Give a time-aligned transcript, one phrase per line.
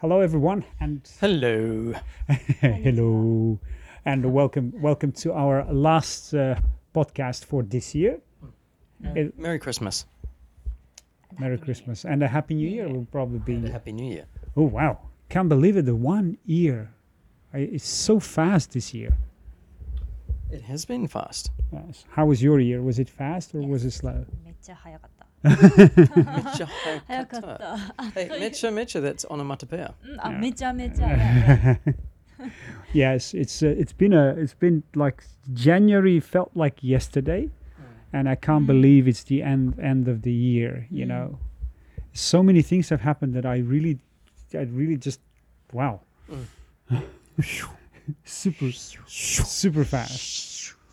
[0.00, 1.94] hello everyone, and Hello.
[2.60, 3.58] hello,
[4.04, 6.56] and welcome, welcome to our last uh,
[6.94, 8.20] podcast for this year.
[9.14, 10.06] It- Merry Christmas.
[11.38, 13.72] Merry Christmas and a Happy New Year will probably And a be.
[13.72, 14.26] Happy New Year.
[14.56, 15.86] Oh wow, can't believe it!
[15.86, 16.90] The one year,
[17.54, 19.16] I, it's so fast this year.
[20.50, 21.52] It has been fast.
[21.72, 22.04] Yes.
[22.10, 22.82] How was your year?
[22.82, 24.26] Was it fast or was it slow?
[25.43, 25.55] めっ
[26.55, 27.07] ちゃ早かった。
[27.07, 27.57] Mecha 早かっ hayakata.
[27.57, 27.77] た。
[28.15, 29.93] Hey, mecha mecha, that's onomatopoeia.
[30.03, 30.39] うんあ、 Yeah.
[30.39, 31.79] めちゃめちゃ早い。
[32.93, 35.23] yes, it's uh, it's been a it's been like
[35.53, 37.49] January felt like yesterday,
[38.11, 40.87] and I can't believe it's the end end of the year.
[40.91, 41.09] You Mm.
[41.09, 41.39] know,
[42.13, 43.99] so many things have happened that I really,
[44.53, 45.19] I really just,
[45.71, 46.01] wow,
[48.25, 48.71] super
[49.07, 50.48] super fast.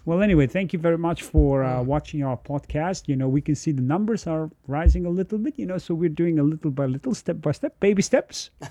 [0.07, 3.09] Well, anyway, thank you very much for uh, watching our podcast.
[3.09, 5.93] You know, we can see the numbers are rising a little bit, you know, so
[5.93, 8.49] we're doing a little by little, step by step, baby steps.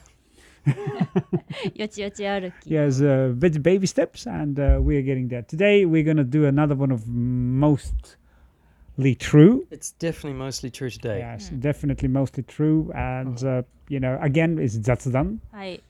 [2.65, 5.43] yes, uh, baby steps, and uh, we're getting there.
[5.43, 7.85] Today, we're going to do another one of mostly
[9.19, 9.67] true.
[9.71, 11.19] It's definitely mostly true today.
[11.19, 11.61] Yes, mm.
[11.61, 12.91] definitely mostly true.
[12.95, 13.59] And, uh-huh.
[13.59, 15.43] uh, you know, again, it's that's done.
[15.53, 15.81] I...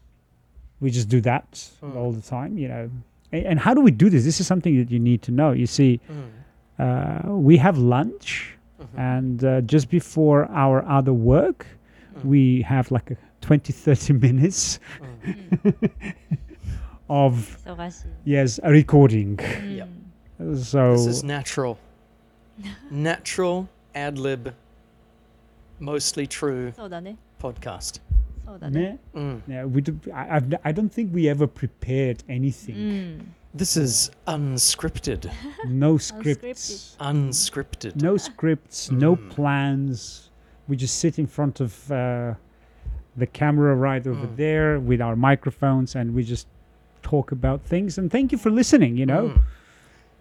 [0.81, 1.95] We just do that mm.
[1.95, 2.91] all the time, you know
[3.33, 4.25] and how do we do this?
[4.25, 5.53] This is something that you need to know.
[5.53, 7.29] You see, mm.
[7.29, 8.99] uh, we have lunch, mm-hmm.
[8.99, 11.67] and uh, just before our other work,
[12.17, 12.25] mm.
[12.25, 14.79] we have like a 20, 30 minutes
[15.65, 15.75] mm.
[17.09, 17.59] of
[18.25, 19.37] yes, a recording.
[19.37, 19.77] Mm.
[19.77, 19.89] Yep.
[20.59, 21.79] So this is natural,
[22.91, 24.55] natural ad lib,
[25.81, 27.13] mostly true eh?
[27.41, 28.01] podcast.
[28.46, 29.00] そうだね。
[29.14, 29.20] Meh.
[29.22, 29.42] Mm.
[29.48, 33.18] Yeah, we do, I, I've, I don't think we ever prepared う anything.
[33.20, 33.34] ん。
[33.56, 35.30] This is unscripted.
[35.68, 36.96] No scripts.
[37.00, 37.96] Unscripted.
[38.02, 39.30] No scripts, no Mm.
[39.30, 40.30] plans.
[40.70, 42.36] We just sit in front of uh,
[43.18, 44.36] the camera right over Mm.
[44.38, 46.48] there with our microphones and we just
[47.04, 47.98] talk about things.
[47.98, 49.30] And thank you for listening, you know?
[49.30, 49.42] Mm.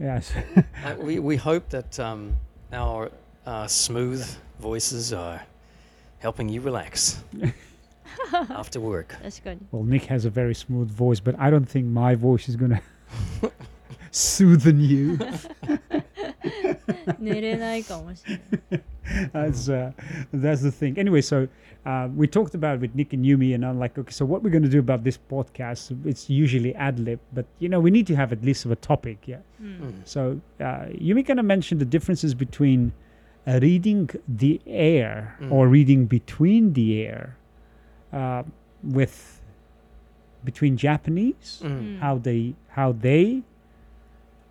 [0.01, 0.33] Yes.
[0.85, 2.35] Uh, we, we hope that um,
[2.73, 3.11] our
[3.47, 4.27] uh, smooth
[4.59, 5.41] voices are
[6.19, 7.23] helping you relax
[8.51, 9.09] after work.
[9.23, 9.61] 確かに。
[9.73, 12.71] well, Nick has a very smooth voice, but I don't think my voice is going
[12.71, 12.81] to
[14.13, 15.19] soothe you.
[17.19, 18.83] 寝れないかもしれない。
[19.33, 19.93] that's uh,
[20.33, 20.97] that's the thing.
[20.99, 21.49] Anyway, so
[21.85, 24.51] uh, we talked about with Nick and Yumi, and I'm like, okay, so what we're
[24.51, 25.93] going to do about this podcast?
[26.07, 28.77] It's usually ad lib, but you know, we need to have at least of a
[28.77, 29.39] topic, yeah.
[29.61, 29.67] うん。
[29.67, 30.03] Mm.
[30.05, 32.93] So uh, Yumi kind of mentioned the differences between
[33.47, 35.51] uh, reading the air Mm.
[35.53, 37.37] or reading between the air,
[38.16, 38.44] uh,
[38.84, 39.42] with
[40.44, 42.00] between Japanese, Mm.
[42.00, 43.42] how they how they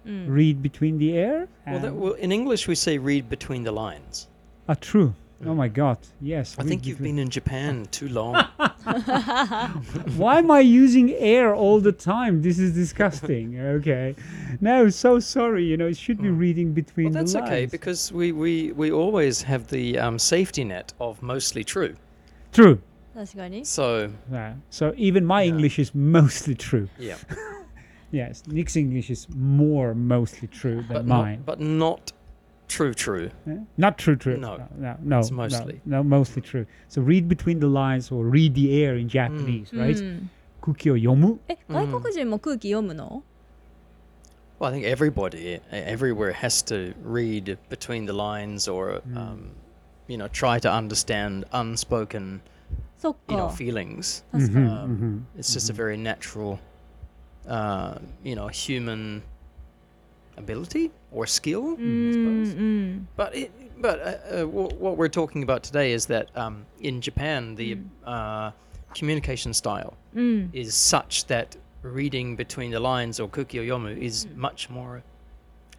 [0.06, 0.26] うん。
[0.34, 1.48] read between the air.
[1.66, 4.28] Well, that, well, in English, we say read between the lines.
[4.68, 5.14] Ah, true.
[5.42, 5.56] Oh Mm.
[5.56, 5.98] my God!
[6.20, 6.56] Yes.
[6.58, 8.34] I think you've been in Japan too long.
[10.16, 12.42] Why am I using air all the time?
[12.42, 13.58] This is disgusting.
[13.78, 14.14] okay.
[14.60, 15.64] No, so sorry.
[15.64, 16.38] You know, it should be Mm.
[16.38, 20.64] reading between well, that's the okay because we, we, we always have the um, safety
[20.64, 21.94] net of mostly true.
[22.52, 22.78] True.
[23.13, 23.61] 確かに。
[23.65, 24.55] So, Yeah.
[24.69, 25.53] So even my Yeah.
[25.55, 26.87] English is mostly true.
[26.99, 27.17] yeah.
[28.11, 31.43] Yes, Nick's English is more mostly true than but, mine.
[31.45, 32.11] not, but not
[32.67, 33.29] true, true.
[33.45, 33.59] Yeah?
[33.77, 34.35] Not true, true.
[34.37, 34.57] No.
[34.79, 35.81] no, no, It's no, mostly.
[35.85, 36.65] no, mostly true.
[36.87, 40.01] So read between the lines or read the air in Japanese, う right?
[40.03, 40.29] ん。
[40.61, 41.39] 空気を読む。
[41.47, 43.23] え、外国人も空気読むの
[44.59, 49.15] Well, I think everybody, e- everywhere has to read between the lines or, Mm.
[49.17, 49.51] um,
[50.07, 52.41] you know, try to understand unspoken, そっ
[53.28, 54.22] you know feelings.
[54.32, 55.76] Mm-hmm, mm-hmm, um, mm-hmm, it's just a mm-hmm.
[55.76, 56.58] very natural,
[57.48, 59.22] uh, you know, human
[60.36, 61.76] ability or skill.
[61.76, 66.64] Mm, but it, but uh, uh, w- what we're talking about today is that um,
[66.80, 67.84] in Japan the mm.
[68.04, 68.50] Uh,
[68.94, 70.48] communication style mm.
[70.52, 74.36] is such that reading between the lines or kuki or yomu is mm.
[74.36, 75.02] much more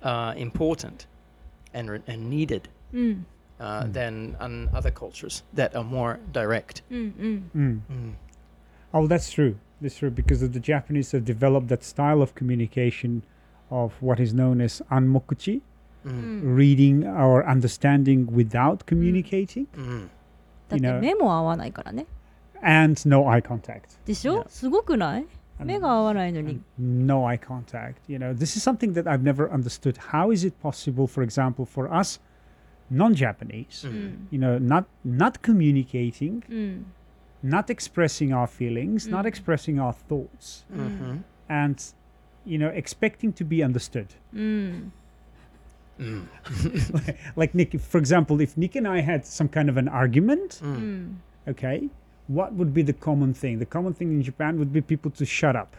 [0.03, 1.07] uh, important
[1.73, 2.67] and re- and needed.
[2.93, 3.23] Mm
[3.58, 3.92] uh, Mm.
[3.92, 6.82] than in other cultures that are more direct.
[6.90, 7.50] うん。
[7.54, 7.82] うん。
[7.88, 8.14] Mm.
[8.92, 9.56] Oh, that's true.
[9.82, 13.22] That's true because of the Japanese have developed that style of communication
[13.70, 15.60] of what is known as anmokuchi,
[16.04, 16.12] う Mm.
[16.52, 20.10] ん reading or understanding without communicating, うん
[20.68, 22.06] だって目も合わないからね。
[22.62, 23.98] and no eye contact.
[24.06, 24.48] でしょ Yeah.
[24.48, 25.26] すごくない
[25.58, 27.94] And- 目が合わないのに and。no eye contact.
[28.08, 29.96] You know, this is something that I've never understood.
[30.10, 32.18] How is it possible, for example, for us
[32.89, 33.85] non-Japanese.
[33.87, 33.93] Mm.
[33.93, 34.15] mm.
[34.31, 36.83] You know, not not communicating, mm.
[37.43, 39.11] not expressing our feelings, mm.
[39.11, 41.23] not expressing our thoughts, -hmm.
[41.47, 41.93] and
[42.45, 44.07] you know, expecting to be understood.
[44.33, 44.91] Mm.
[46.93, 50.61] like, like, Nick, for example, if Nick and I had some kind of an argument,
[51.47, 51.89] okay,
[52.27, 53.59] what would be the common thing?
[53.59, 55.75] The common thing in Japan would be people to shut up.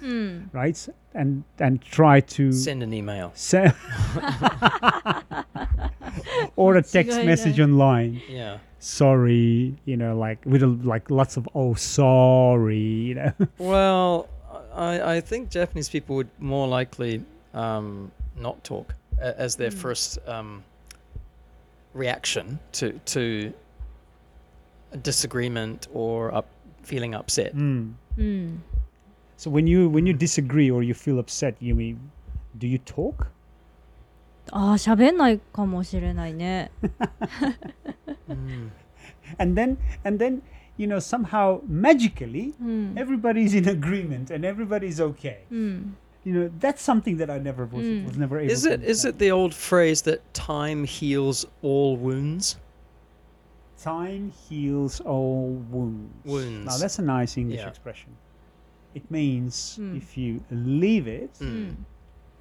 [0.00, 0.48] Mm.
[0.52, 3.72] right and and try to send an email se-
[6.56, 8.20] or a text message online.
[8.28, 8.58] Yeah.
[8.78, 13.32] Sorry, you know, like with a, like lots of oh sorry, you know.
[13.58, 14.28] Well,
[14.74, 17.22] I I think Japanese people would more likely
[17.54, 19.74] um, not talk as their mm.
[19.74, 20.64] first um,
[21.94, 23.52] reaction to to
[25.02, 26.48] disagreement or up
[26.82, 27.54] feeling upset.
[27.54, 27.94] Mm.
[28.18, 28.58] Mm.
[29.36, 32.10] So when you when you disagree or you feel upset, you mean
[32.58, 33.28] do you talk?
[34.51, 36.71] ああ、喋んないかもしれないね。
[38.29, 38.69] Mm.
[39.39, 40.41] And then and then
[40.77, 42.93] you know somehow magically うん。
[42.95, 45.39] everybody's in agreement and everybody's okay.
[45.51, 45.97] うん。
[46.25, 48.05] You know that's something that I never was, Mm.
[48.05, 48.51] was never able.
[48.51, 49.15] Is to it is understand.
[49.15, 52.57] it the old phrase that time heals all wounds?
[53.81, 56.09] time heals all wounds?
[56.25, 56.79] Now Wounds.
[56.79, 57.69] that's a nice English Yeah.
[57.69, 58.09] expression.
[58.95, 59.97] It means Mm.
[59.97, 61.47] if you leave it う Mm.
[61.71, 61.85] ん。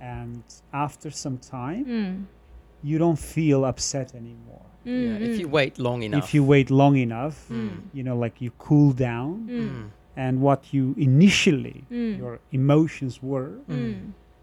[0.01, 0.43] and
[0.73, 2.25] after some time mm.
[2.83, 5.39] you don't feel upset anymore hmm, yeah, if hmm.
[5.41, 7.47] you wait long enough if you wait long enough
[7.93, 9.85] you know like you cool down hmm.
[10.17, 13.53] and what you initially your emotions were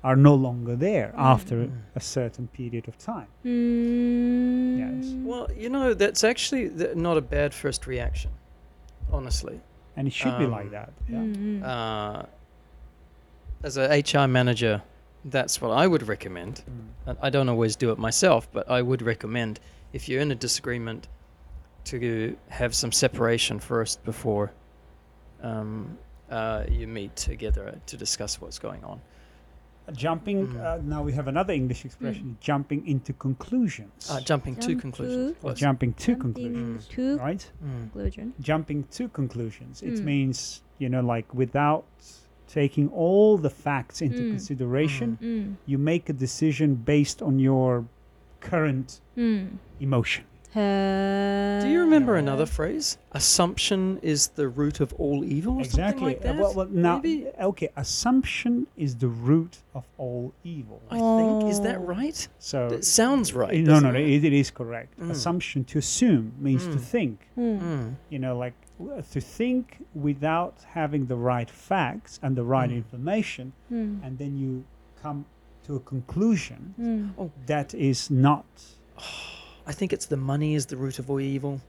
[0.04, 1.72] are no longer there after mm.
[1.96, 3.26] a certain period of time.
[3.44, 4.78] Mm.
[4.78, 5.14] Yes.
[5.28, 8.30] Well, you know, that's actually th- not a bad first reaction,
[9.12, 9.60] honestly.
[9.96, 10.92] And it should um, be like that.
[11.08, 11.18] Yeah.
[11.18, 11.64] Mm.
[11.64, 12.22] Uh,
[13.64, 14.82] as a HR manager,
[15.24, 16.62] that's what I would recommend.
[17.06, 17.16] Mm.
[17.20, 19.60] I don't always do it myself, but I would recommend
[19.92, 21.08] if you're in a disagreement
[21.84, 24.52] to have some separation first before
[25.42, 25.96] um,
[26.30, 29.00] uh, you meet together to discuss what's going on.
[29.92, 30.60] Jumping, Mm.
[30.60, 34.10] uh, now we have another English expression jumping into conclusions.
[34.10, 35.36] Uh, jumping to conclusions.
[35.40, 36.88] to- or jumping to Jumping conclusions.
[36.88, 37.50] to Right?
[37.64, 37.78] Mm.
[37.80, 38.34] conclusion.
[38.40, 39.82] Jumping to conclusions.
[39.82, 40.04] It Mm.
[40.04, 41.86] means, you know, like without
[42.48, 44.30] taking all the facts into mm.
[44.30, 45.26] consideration, mm.
[45.26, 45.54] mm.
[45.66, 47.84] you make a decision based on your
[48.40, 49.48] current mm.
[49.80, 50.24] emotion.
[50.56, 52.96] Uh, Do you remember another phrase?
[53.12, 55.60] Assumption is the root of all evil.
[55.60, 56.14] exactly.
[56.14, 57.28] Like uh, well, well, now, Maybe?
[57.38, 57.68] Uh, okay.
[57.76, 60.80] Assumption is the root of all evil.
[60.90, 61.40] I oh.
[61.40, 61.80] think is that oh.
[61.80, 62.28] right?
[62.38, 63.62] So it sounds right.
[63.62, 63.98] No, no, no.
[63.98, 64.24] It?
[64.24, 64.98] It is correct.
[64.98, 65.10] Mm.
[65.10, 66.80] Assumption to assume means to mm.
[66.80, 67.28] think.
[67.36, 68.54] You know, like
[69.12, 72.76] to think without having the right facts and the right mm.
[72.76, 74.04] information, mm.
[74.04, 74.64] and then you
[75.02, 75.24] come
[75.66, 77.10] to a conclusion mm.
[77.18, 77.30] Oh.
[77.46, 78.46] that is not.
[79.66, 81.60] I think it's the money is the root of all evil,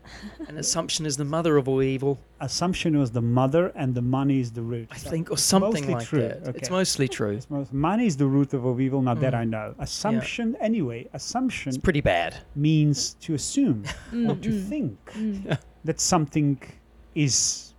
[0.47, 2.17] and assumption is the mother of all evil.
[2.39, 4.87] Assumption was the mother, and the money is the root.
[4.89, 6.21] I so think, or something like true.
[6.21, 6.47] that.
[6.47, 6.57] Okay.
[6.59, 7.31] It's mostly true.
[7.31, 9.01] It's most, money is the root of all evil.
[9.01, 9.39] Now that mm.
[9.39, 10.65] I know, assumption yeah.
[10.65, 11.09] anyway.
[11.13, 11.69] Assumption.
[11.71, 12.37] It's pretty bad.
[12.55, 13.83] Means to assume
[14.27, 15.59] or to think mm.
[15.83, 16.57] that something
[17.25, 17.73] is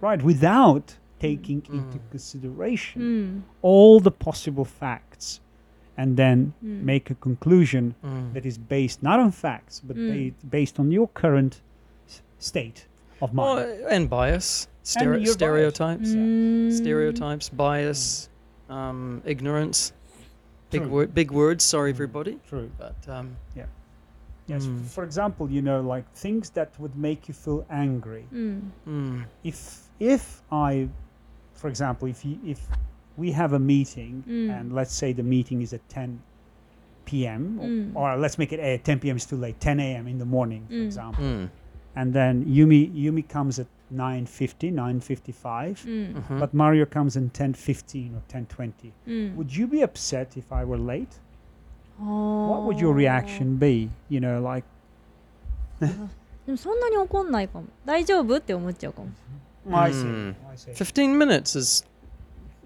[0.00, 1.74] right without taking mm.
[1.78, 2.10] into mm.
[2.10, 3.42] consideration mm.
[3.62, 5.40] all the possible facts
[5.96, 6.82] and then mm.
[6.82, 8.32] make a conclusion mm.
[8.32, 10.08] that is based not on facts but mm.
[10.30, 11.60] ba- based on your current
[12.06, 12.86] s- state
[13.20, 16.72] of mind well, and bias Stere- and stereotypes bias.
[16.72, 16.76] Yeah.
[16.82, 18.28] stereotypes bias
[18.70, 19.92] um, ignorance
[20.70, 22.70] big word big words sorry everybody True.
[22.78, 23.64] but um, yeah
[24.48, 24.64] Yes.
[24.64, 24.84] Mm.
[24.86, 28.26] For example, you know, like things that would make you feel angry.
[28.32, 28.62] Mm.
[28.88, 28.88] Mm.
[28.88, 29.24] mm.
[29.44, 30.88] If if I,
[31.54, 32.66] for example, if you, if
[33.16, 34.50] we have a meeting mm.
[34.50, 36.20] and let's say the meeting is at 10
[37.04, 37.58] p.m.
[37.60, 37.96] Or, mm.
[37.96, 39.16] or, let's make it a 10 p.m.
[39.16, 39.60] is too late.
[39.60, 40.06] 10 a.m.
[40.08, 41.48] in the morning, for example.
[41.96, 46.38] And then Yumi Yumi comes at 9.50 9.55 mm-hmm.
[46.38, 51.14] but mario comes in 10.15 or 10.20 would you be upset if i were late
[51.98, 53.90] What would your reaction be?
[54.08, 54.66] You know, like
[55.80, 57.66] でもそんなに怒んないかも。
[57.84, 59.08] 大丈夫って思っちゃうかも。
[59.76, 60.34] I see, Mm.
[60.48, 60.72] I see.
[60.72, 61.84] 15 minutes is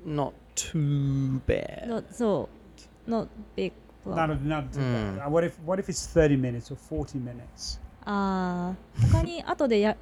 [0.07, 1.87] not too bad.
[1.89, 2.49] No, そ
[3.07, 3.11] う。
[3.11, 3.73] not big
[4.07, 5.19] Not, not too Mm.
[5.19, 5.27] bad.
[5.27, 7.81] Uh, What if what if it's 30 minutes or 40 minutes?
[8.05, 9.97] ああ、他に後でや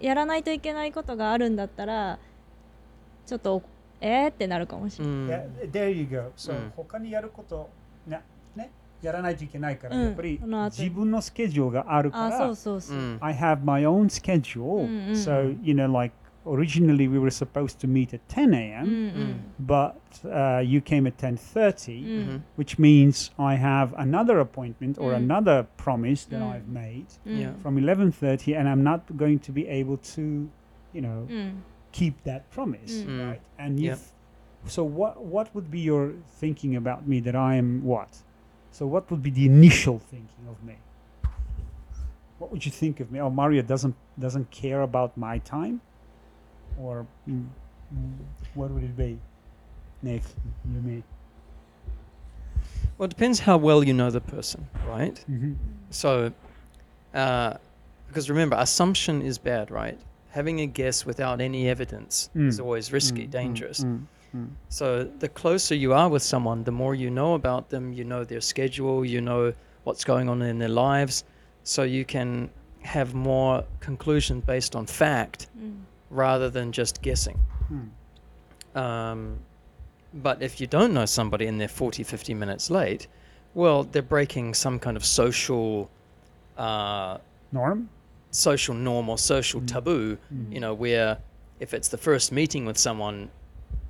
[0.00, 2.18] やらないといけないことがあるんだったら、
[3.26, 3.62] ちょっと
[4.00, 5.14] えーってなるかもしれない。
[5.14, 5.60] Mm.
[5.62, 6.32] Yeah, there you go.
[6.36, 7.70] So うん他にやること
[8.07, 8.21] な
[8.55, 12.97] ねやらないといけないから、うんやっぱりその後自分のスケジュールがあるかあら、そうそうそう。
[12.97, 13.17] Mm.
[13.21, 14.61] I have my own schedule.
[14.63, 16.13] うんうん So you know, like
[16.45, 19.93] originally we were supposed to meet at 10 うん a.m., but
[20.25, 22.07] uh, you came at 10:30, うん。
[22.07, 22.41] うん Mhm.
[22.57, 25.25] which means I have another appointment or Mm.
[25.25, 26.51] another promise that Mm.
[26.51, 27.53] I've made うん Yeah.
[27.61, 30.21] from 11:30, and I'm not going to be able to,
[30.93, 31.63] you know, うん。
[31.91, 33.31] keep that promise, Mm.
[33.31, 33.41] right?
[33.59, 33.93] And Yeah.
[33.93, 33.99] if
[34.66, 38.22] so, what what would be your thinking about me that I am what?
[38.70, 40.76] So what would be the initial thinking of me?
[42.38, 43.20] what would you think of me?
[43.20, 45.80] Oh, Mario doesn't doesn't care about my time,
[46.78, 47.46] or mm,
[47.94, 48.12] mm,
[48.54, 49.18] what would it be?
[50.02, 50.22] Nick,
[50.74, 51.02] you me.
[52.98, 55.14] Well, it depends how well you know the person, right?
[55.30, 55.54] Mm-hmm.
[55.90, 56.32] So,
[57.14, 57.54] uh,
[58.08, 59.98] because remember, assumption is bad, right?
[60.30, 62.64] Having a guess without any evidence is Mm.
[62.64, 63.84] always risky, Mm, mm, dangerous.
[64.36, 64.48] Mm, mm.
[64.68, 68.24] So, the closer you are with someone, the more you know about them, you know
[68.24, 69.52] their schedule, you know
[69.84, 71.24] what's going on in their lives.
[71.64, 72.50] So, you can
[72.82, 77.36] have more conclusion based on fact うん rather than just guessing.
[77.70, 78.78] Mm.
[78.80, 79.38] Um,
[80.14, 83.08] but if you don't know somebody and they're 40, 50 minutes late,
[83.54, 85.90] well, they're breaking some kind of social,
[86.56, 87.18] uh,
[87.52, 87.88] Norm.
[88.30, 89.66] social norm or social Mm.
[89.66, 90.16] taboo.
[90.32, 90.52] Mm.
[90.52, 91.18] You know, where
[91.58, 93.30] if it's the first meeting with someone,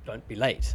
[0.07, 0.67] don't be late.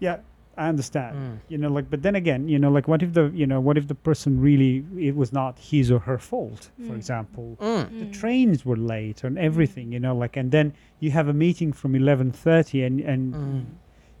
[0.00, 0.16] Yeah,
[0.56, 1.16] I understand.
[1.16, 1.36] Mm.
[1.52, 3.76] You know, like, but then again, you know, like, what if the, you know, what
[3.78, 6.96] if the person really, it was not his or her fault, for Mm.
[6.96, 7.56] example.
[7.60, 7.84] Mm.
[8.00, 10.66] The trains were late and everything, you know, like, and then
[11.00, 13.64] you have a meeting from 11:30, and and Mm.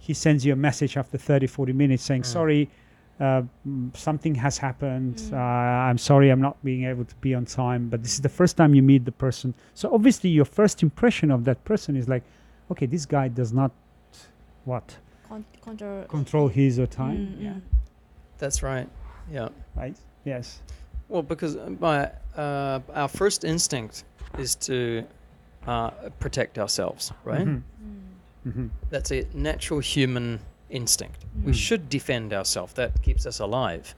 [0.06, 2.26] he sends you a message after 30, 40 minutes saying, Mm.
[2.38, 2.62] sorry,
[3.20, 5.16] uh, mm, something has happened.
[5.16, 5.32] Mm.
[5.32, 7.82] Uh, I'm sorry, I'm not being able to be on time.
[7.92, 9.54] But this is the first time you meet the person.
[9.80, 12.24] So obviously, your first impression of that person is like,
[12.72, 13.70] okay, this guy does not
[14.64, 14.96] what
[15.28, 16.04] Con- control.
[16.04, 17.16] control his or time.
[17.16, 17.54] Mm, mm, yeah,
[18.38, 18.88] that's right.
[19.30, 19.48] Yeah.
[19.74, 19.96] Right.
[20.24, 20.60] Yes.
[21.08, 24.04] Well, because uh, my uh, our first instinct
[24.38, 25.04] is to
[25.66, 27.46] uh, protect ourselves, right?
[27.46, 28.48] Mm-hmm.
[28.48, 28.50] Mm.
[28.50, 28.66] Mm-hmm.
[28.90, 30.40] That's a natural human
[30.70, 31.24] instinct.
[31.44, 31.54] We mm.
[31.54, 32.74] should defend ourselves.
[32.74, 33.94] That keeps us alive.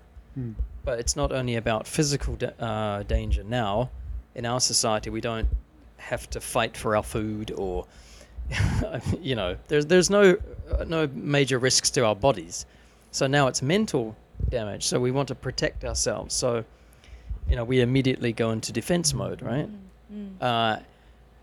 [0.85, 3.91] But it's not only about physical da- uh, danger now.
[4.35, 5.49] In our society, we don't
[5.97, 7.87] have to fight for our food or
[9.21, 10.37] you know, there's there's no
[10.87, 12.67] no major risks to our bodies.
[13.11, 14.17] So now it's mental
[14.51, 14.85] damage.
[14.85, 16.35] So we want to protect ourselves.
[16.35, 16.65] So,
[17.49, 19.69] you know, we immediately go into defense mode, right?
[20.13, 20.31] Mm.
[20.39, 20.43] mm.
[20.43, 20.81] Uh,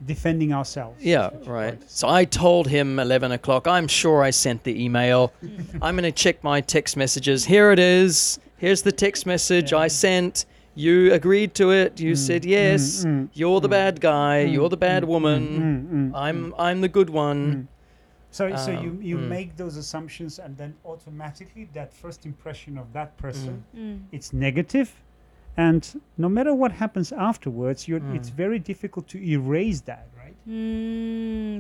[0.06, 1.02] Defending ourselves.
[1.02, 1.80] Yeah, right.
[1.90, 5.32] So I told him 11 o'clock, I'm sure I sent the email.
[5.82, 7.46] I'm going to check my text messages.
[7.46, 8.38] Here it is.
[8.58, 9.78] Here's the text message yeah.
[9.78, 10.46] I sent
[10.76, 12.00] you agreed to it.
[12.00, 13.06] You mm, said mm, yes.
[13.06, 13.72] Mm, mm, you're the mm.
[13.72, 14.46] bad guy.
[14.46, 16.14] Mm, you're the bad woman.
[16.16, 17.68] I'm I'm the good one.
[18.32, 22.78] So um, so you um, you make those assumptions and then automatically that first impression
[22.78, 23.64] of that person
[24.12, 24.92] it's negative,
[25.56, 30.36] and no matter what happens afterwards, it's very difficult to erase that, right?
[30.50, 31.60] Mm,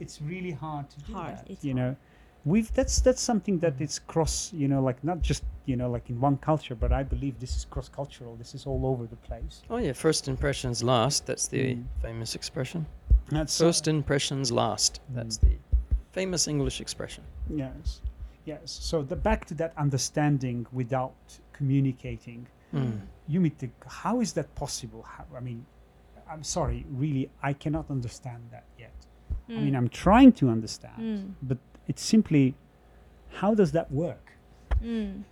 [0.00, 1.64] it's really hard to do hard, that.
[1.64, 1.76] you hard.
[1.76, 1.96] know
[2.44, 6.10] we've that's that's something that it's cross you know like not just you know like
[6.10, 9.16] in one culture but i believe this is cross cultural this is all over the
[9.16, 9.62] place.
[9.70, 11.26] Oh yeah first impressions last.
[11.26, 11.84] That's the mm.
[12.00, 12.86] famous expression.
[13.30, 15.00] That's uh, first impressions last.
[15.00, 15.14] Mm.
[15.16, 15.56] that's the
[16.12, 17.24] famous english expression.
[17.48, 18.02] Yes.
[18.44, 18.76] Yes.
[18.82, 21.14] So the back to that understanding without
[21.52, 22.46] communicating.
[22.74, 23.00] Mm.
[23.28, 25.02] you meet the how is that possible?
[25.02, 25.64] How, i mean
[26.30, 28.96] i'm sorry really i cannot understand that yet.
[29.48, 29.80] I mean mm.
[29.80, 31.34] i'm trying to understand mm.
[31.42, 32.53] but it's simply
[33.41, 34.17] how does that work
[34.81, 35.25] う ん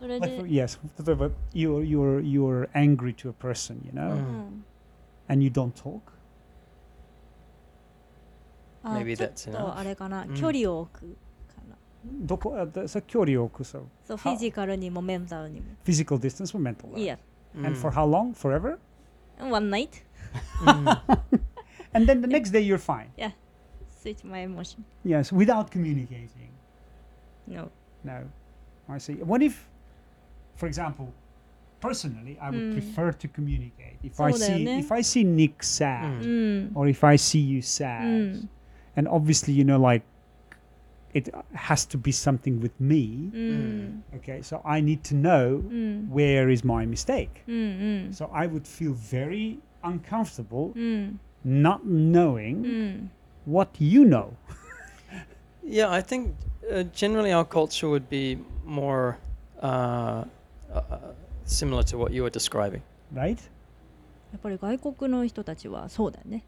[0.00, 4.12] それ like for, で yes but you're you're you're angry to a person you know
[4.12, 4.20] う Mm.
[4.22, 4.64] ん
[5.28, 6.00] and you don't talk
[8.82, 9.76] あ Maybe ちょっ that's と enough.
[9.76, 11.00] あれかな、うん距離を置く
[11.48, 17.18] かなどこあださ距離を置く so そう How- フィジカルにもメンタルにも physical distance or mental いや
[17.54, 17.74] and Mm.
[17.74, 18.78] for how long forever
[19.38, 20.02] one night
[20.64, 21.00] Mm.
[21.92, 23.08] and then the next day you're fine
[24.05, 24.85] suit my emotion.
[25.03, 26.51] Yes, without communicating.
[27.47, 27.69] No.
[28.03, 28.23] No,
[28.87, 29.13] I see.
[29.13, 29.67] What if,
[30.55, 31.11] for example,
[31.79, 32.73] personally, I would mm.
[32.73, 33.97] prefer to communicate.
[34.03, 36.71] If I see if I see Nick sad, mm.
[36.75, 38.47] or if I see you sad, mm.
[38.95, 40.03] and obviously you know like
[41.13, 43.31] it has to be something with me.
[43.33, 44.01] Mm.
[44.17, 46.07] Okay, so I need to know mm.
[46.09, 47.41] where is my mistake.
[47.47, 51.21] Mm, so I would feel very uncomfortable hmm.
[51.43, 53.09] not knowing
[53.46, 54.34] what you know.
[55.64, 56.34] Yeah, I think
[56.70, 59.18] uh, generally our culture would be more
[59.62, 60.24] uh,
[60.72, 60.82] uh,
[61.44, 62.82] similar to what you were describing.
[63.14, 63.38] Right?
[64.32, 66.44] やっぱり外国の人たちはそうだよね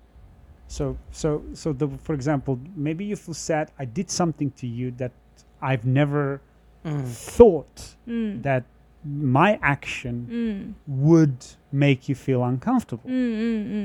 [0.68, 3.68] So, so, so, the, for example, maybe you feel sad.
[3.76, 5.10] I did something to you that
[5.60, 6.40] I've never
[6.84, 7.04] Mm.
[7.04, 8.64] thought うん、 that
[9.06, 13.00] my action うん、 would make you feel uncomfortable.
[13.04, 13.20] うん、うん、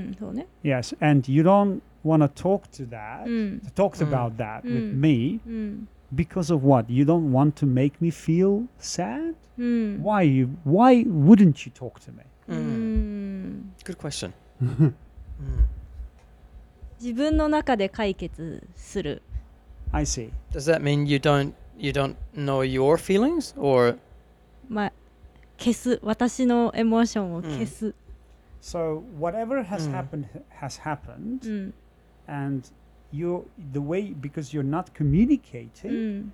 [0.08, 4.08] うん、そうね Yes, and you don't want to talk to that, うん、 talk Mm.
[4.08, 5.00] about that with Mm.
[5.00, 6.86] me うん、 because of what?
[6.92, 9.36] You don't want to make me feel sad.
[9.58, 10.50] うん、 Why you?
[10.66, 12.24] Why wouldn't you talk to me?
[12.48, 12.58] う Mm.
[12.58, 14.32] ん Good question.
[14.62, 14.94] Mm.
[17.00, 19.22] 自分の中で解決する
[19.92, 20.32] I see.
[20.52, 23.98] Does that mean you don't you don't know your feelings, or
[24.68, 24.94] まあ
[25.60, 27.94] 消す私のエモーションを消す、
[28.62, 29.94] So whatever has Mm.
[29.94, 30.26] happened
[30.60, 31.74] has happened, うん、
[32.32, 32.64] and
[33.12, 36.32] you the way because you're not う communicating, ん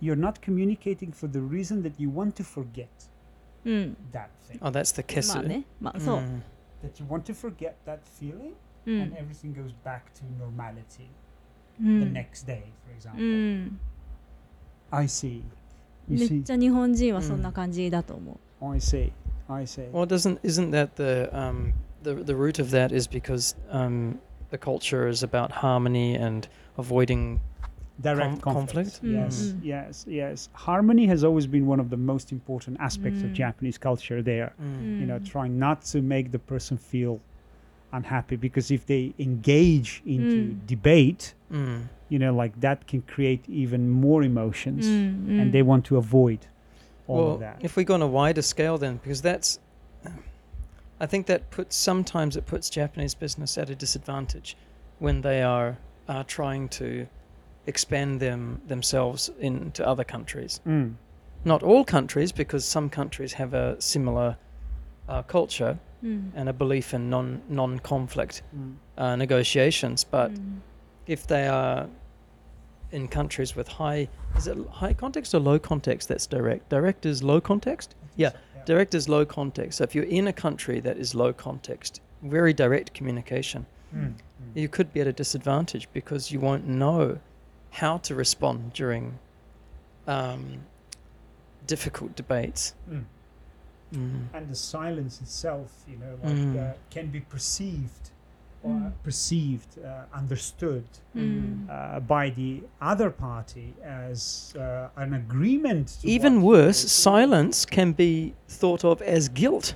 [0.00, 2.86] you're not communicating for the reason that you want to forget
[3.64, 5.34] うん、 that thing, Oh, that's the kesu.
[5.34, 6.40] まあねまあそう、 Mm.
[6.84, 8.52] that you want to forget that feeling,
[8.86, 11.08] う and ん everything goes back to normality
[11.80, 13.64] う the ん next day, for う example.
[13.66, 13.80] ん、
[14.90, 15.42] I see.
[16.08, 16.42] You めっ see.
[16.44, 19.10] ちゃ日本人はそんな感じだと思う、 I see.
[19.48, 19.90] I see.
[19.92, 21.72] Well, doesn't isn't that the um,
[22.02, 24.18] the the root of that is because um,
[24.51, 27.41] the culture is about harmony and avoiding
[28.01, 29.01] direct com- conflict.
[29.01, 29.03] conflict.
[29.03, 29.13] Mm.
[29.13, 29.59] Yes, mm.
[29.63, 30.49] yes, yes.
[30.53, 33.25] Harmony has always been one of the most important aspects mm.
[33.25, 34.21] of Japanese culture.
[34.21, 34.99] There, mm.
[34.99, 35.29] you know, mm.
[35.29, 37.19] trying not to make the person feel
[37.93, 40.67] unhappy because if they engage into mm.
[40.67, 41.33] debate,
[42.09, 46.39] you know, like that can create even more emotions, and they want to avoid
[47.07, 47.57] all well, of that.
[47.61, 49.59] If we go on a wider scale, then because that's
[51.01, 54.55] I think that puts sometimes it puts Japanese business at a disadvantage
[54.99, 55.77] when they are
[56.07, 57.07] are trying to
[57.65, 60.61] expand them themselves into other countries.
[60.67, 60.93] Mm.
[61.43, 64.37] Not all countries, because some countries have a similar
[65.09, 66.29] uh, culture mm.
[66.35, 68.75] and a belief in non non conflict mm.
[68.97, 70.03] uh, negotiations.
[70.03, 70.59] But mm.
[71.07, 71.89] if they are
[72.91, 76.09] in countries with high is it high context or low context?
[76.09, 76.69] That's direct.
[76.69, 77.95] Direct is low context.
[78.15, 78.33] Yeah
[78.71, 81.91] direct is low context so if you're in a country that is low context
[82.37, 83.61] very direct communication
[83.93, 84.13] Mm.
[84.63, 87.03] You could be at a disadvantage because you won't know
[87.81, 89.03] how to respond during
[90.15, 90.43] um,
[91.67, 93.03] difficult debates Mm.
[93.93, 94.23] mm.
[94.35, 96.55] and the silence itself, you know, like Mm.
[96.57, 98.03] uh, can be perceived
[98.65, 98.91] mm.
[99.03, 101.69] perceived, uh, understood mm.
[101.69, 105.97] Uh, by the other party as uh, an agreement.
[106.03, 109.75] Even worse, silence can be thought of as guilt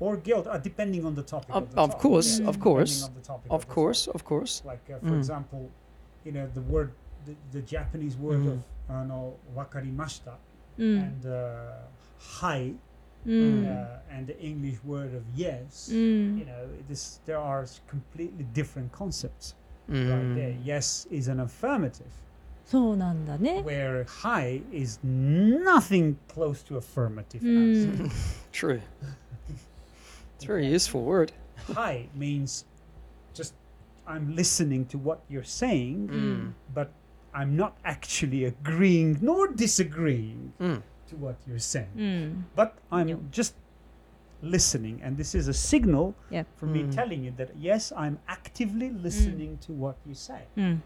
[0.00, 1.54] or guilt, uh, depending on the topic.
[1.54, 3.08] Of, of, the of course, yeah, of course,
[3.50, 4.62] of, course, of course.
[4.64, 5.18] Like uh, for mm.
[5.18, 5.70] example,
[6.24, 6.92] you know the word,
[7.26, 8.52] the, the Japanese word mm.
[8.52, 8.58] of
[8.90, 10.34] uh, know, wakarimashita
[10.78, 11.02] mm.
[11.02, 11.86] and uh,
[12.18, 12.74] hai
[13.26, 13.70] Mm.
[13.70, 16.38] Uh, and the English word of yes, mm.
[16.38, 19.54] you know, this, there are completely different concepts
[19.90, 20.10] mm.
[20.10, 20.54] right there.
[20.64, 22.10] Yes is an affirmative.
[22.64, 23.62] そうなんだね。
[23.62, 28.00] Where hai is nothing close to affirmative mm.
[28.00, 28.14] answer.
[28.52, 28.80] True.
[30.36, 31.32] It's a very useful word.
[31.74, 32.64] hai means
[33.34, 33.54] just
[34.06, 36.52] I'm listening to what you're saying, mm.
[36.74, 36.90] but
[37.34, 40.52] I'm not actually agreeing nor disagreeing.
[40.60, 41.92] Mm to what you're saying.
[41.96, 42.42] Mm.
[42.56, 43.54] But I'm just
[44.42, 46.14] listening, and this is a signal
[46.56, 46.72] for mm.
[46.72, 46.90] me hmm.
[46.90, 49.02] telling you that yes, I'm actively hmm.
[49.02, 50.42] listening to what you say.
[50.56, 50.76] Hmm.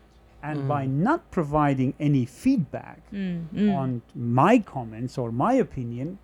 [0.42, 6.18] And by not providing any feedback on my comments or my opinion,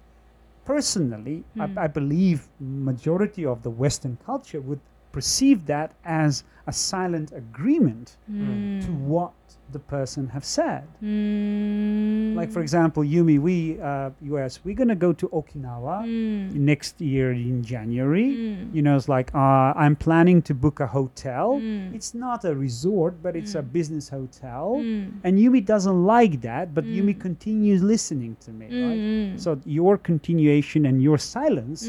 [0.64, 4.78] personally, I, I believe majority of the Western culture would
[5.10, 8.81] perceive that as a silent agreement mm.
[8.81, 9.09] to hmm.
[9.09, 9.33] what
[9.72, 10.87] the person have said.
[11.03, 12.35] Mm.
[12.37, 16.53] Like for example, Yumi, we uh, US, we're gonna go to Okinawa mm.
[16.55, 18.37] next year in January.
[18.37, 18.75] Mm.
[18.75, 21.59] You know, it's like uh, I'm planning to book a hotel.
[21.59, 21.94] Hmm.
[21.94, 23.68] It's not a resort, but it's a hmm.
[23.68, 24.77] business hotel.
[24.77, 28.66] And Yumi doesn't like that, but Yumi continues listening to me.
[28.66, 29.40] Right?
[29.40, 31.88] So your continuation and your silence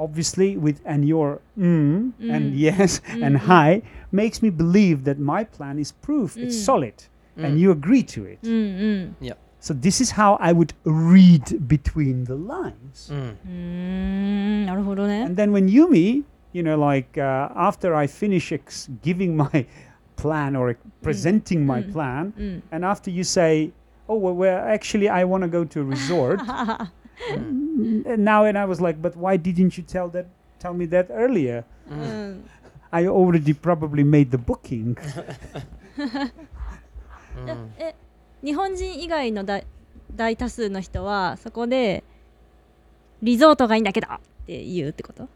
[0.00, 2.34] obviously with and your mm, mm.
[2.34, 3.24] and yes mm.
[3.24, 6.36] and hai makes me believe that my plan is proof.
[6.36, 6.64] It's mm.
[6.64, 6.96] solid
[7.38, 7.44] mm.
[7.44, 8.42] and you agree to it.
[8.42, 9.34] Mm, mm yeah.
[9.60, 13.10] So this is how i would read between the lines.
[15.10, 15.24] ¿eh?
[15.26, 19.66] And then when yumi you know like uh, after i finish ex- giving my
[20.16, 22.32] plan or presenting my plan
[22.72, 23.72] and after you say
[24.08, 26.40] oh well, well actually i want to go to a resort
[27.29, 30.25] and now and I was like, "But why didn't you tell that?
[30.59, 31.63] Tell me that earlier?
[31.89, 32.43] うん
[32.91, 34.95] I already probably made the booking."
[35.97, 36.31] え
[37.37, 37.67] Mm.
[37.79, 37.95] え
[38.43, 39.65] 日本人以外の大
[40.15, 42.03] 大多数の人はそこで
[43.21, 45.27] リゾートがいいんだけどって言うってこと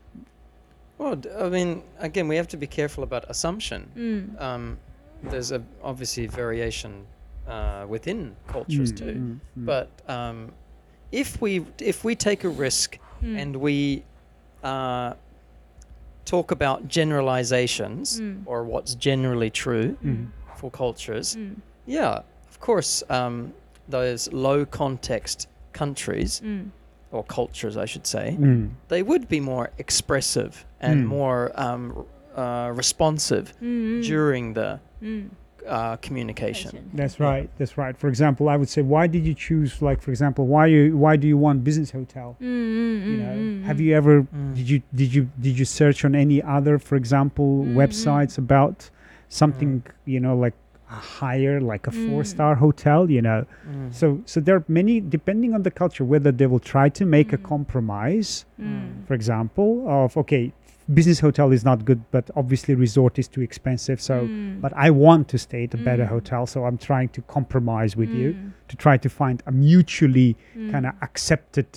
[1.00, 3.88] Well, d- I mean, again, we have to be careful about assumption.
[3.96, 4.38] うん。
[4.38, 4.78] Um,
[5.30, 7.06] there's a obviously variation
[7.48, 9.06] uh, within cultures Mm, too.
[9.06, 9.66] mm, mm.
[9.66, 10.52] But um,
[11.15, 13.41] if we if we take a risk mm.
[13.41, 14.03] and we
[14.65, 15.15] uh,
[16.25, 18.43] talk about generalizations mm.
[18.47, 20.27] or what's generally true mm.
[20.57, 21.53] for cultures, hmm.
[21.87, 23.53] yeah, of course, um,
[23.89, 26.63] those low context countries hmm.
[27.13, 28.37] or cultures, I should say,
[28.89, 34.01] they would be more expressive and more um, uh, responsive mm-hmm.
[34.01, 34.81] during the
[35.67, 36.91] uh, communication.
[36.95, 37.51] That's right.
[37.59, 37.97] That's right.
[37.97, 39.81] For example, I would say, why did you choose?
[39.81, 42.37] Like, for example, why you why do you want business hotel?
[42.41, 43.11] Mm-hmm.
[43.11, 44.55] you mm, know, mm, have you ever mm.
[44.55, 47.79] did you did you did you search on any other, for example, mm-hmm.
[47.79, 48.91] websites about
[49.29, 49.93] something mm.
[50.05, 50.55] you know like
[50.91, 53.11] a higher, like a four star hotel?
[53.11, 53.47] You know,
[53.91, 57.33] so so there are many depending on the culture whether they will try to make
[57.33, 58.45] a compromise.
[59.07, 60.53] For example, of okay,
[60.93, 64.01] business hotel is not good but obviously resort is too expensive.
[64.01, 64.61] So mm.
[64.61, 65.85] but i want to stay at a mm.
[65.85, 68.19] better hotel so i'm trying to compromise with mm.
[68.19, 70.71] you to try to find a mutually mm.
[70.71, 71.69] kind of accepted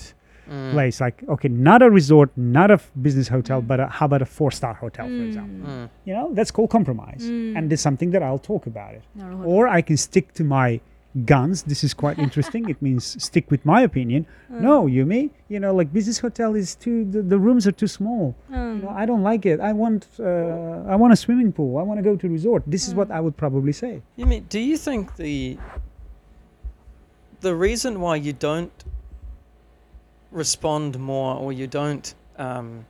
[0.50, 0.72] mm.
[0.72, 1.00] place.
[1.00, 3.68] Like okay not a resort not a f- business hotel mm.
[3.68, 5.90] but a, how about a four star hotel for example?
[6.06, 7.24] You know that's called compromise.
[7.26, 9.04] And it's something that i'll talk about it.
[9.46, 10.82] Or i can stick to my
[11.26, 11.64] guns.
[11.64, 12.70] This is quite interesting.
[12.70, 14.26] it means stick with my opinion.
[14.52, 14.62] Mm.
[14.62, 17.06] No, Yumi, you know, like business hotel is too.
[17.06, 18.36] The, the rooms are too small.
[18.52, 18.78] Mm.
[18.78, 19.60] You know, I don't like it.
[19.60, 20.08] I want.
[20.20, 21.78] Uh, I want a swimming pool.
[21.78, 22.64] I want to go to resort.
[22.68, 22.90] This mm.
[22.90, 23.16] is what mm.
[23.16, 24.02] I would probably say.
[24.18, 25.58] Yumi, do you think the
[27.42, 28.84] the reason why you don't
[30.32, 32.86] respond more or you don't um,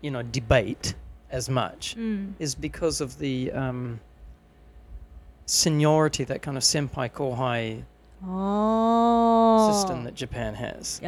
[0.00, 0.94] you know debate
[1.30, 2.32] as much mm.
[2.38, 4.00] is because of the um,
[5.46, 7.84] seniority, that kind of senpai kohai
[8.22, 11.00] あ system あ that Japan has.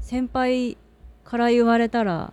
[0.00, 0.76] 先輩
[1.24, 2.32] から言われたら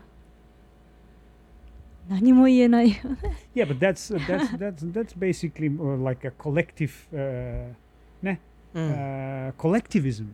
[2.09, 3.17] 何も言えないよね
[3.55, 7.73] Yeah, but that's uh, that's that's that's basically more like a collective, uh,
[8.73, 8.89] Mm.
[8.89, 10.27] uh, collectivism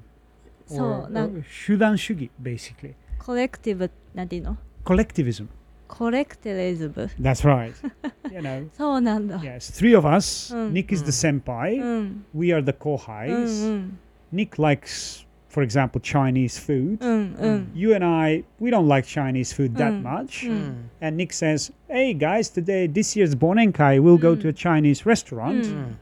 [0.67, 2.93] そ or, うなん集団主義 basically.
[3.17, 4.85] コレクティブなんていうの Collectivism.
[4.85, 5.47] コレクテレズ
[5.88, 7.72] ブ That's right.
[8.30, 8.68] you know.
[8.76, 10.52] そうなんだ Yes, three of us.
[10.54, 10.72] Mm.
[10.72, 11.80] Nick is the senpai.
[11.80, 13.66] うん We are the うん kohais.
[13.66, 13.98] うん
[14.32, 16.98] Nick likes, for example, Chinese food.
[17.00, 20.02] うんうん You and I, we don't like Chinese food that Mm.
[20.02, 20.46] much.
[20.46, 20.50] Mm.
[20.50, 20.74] Mm.
[21.02, 24.40] And Nick says, "Hey guys, today this year's Bonenkai, we'll go Mm.
[24.42, 25.72] to a Chinese restaurant." Mm.
[25.74, 25.94] Mm.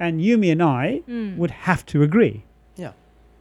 [0.00, 2.42] And Yumi and I うん would have to agree.
[2.76, 2.92] Yeah.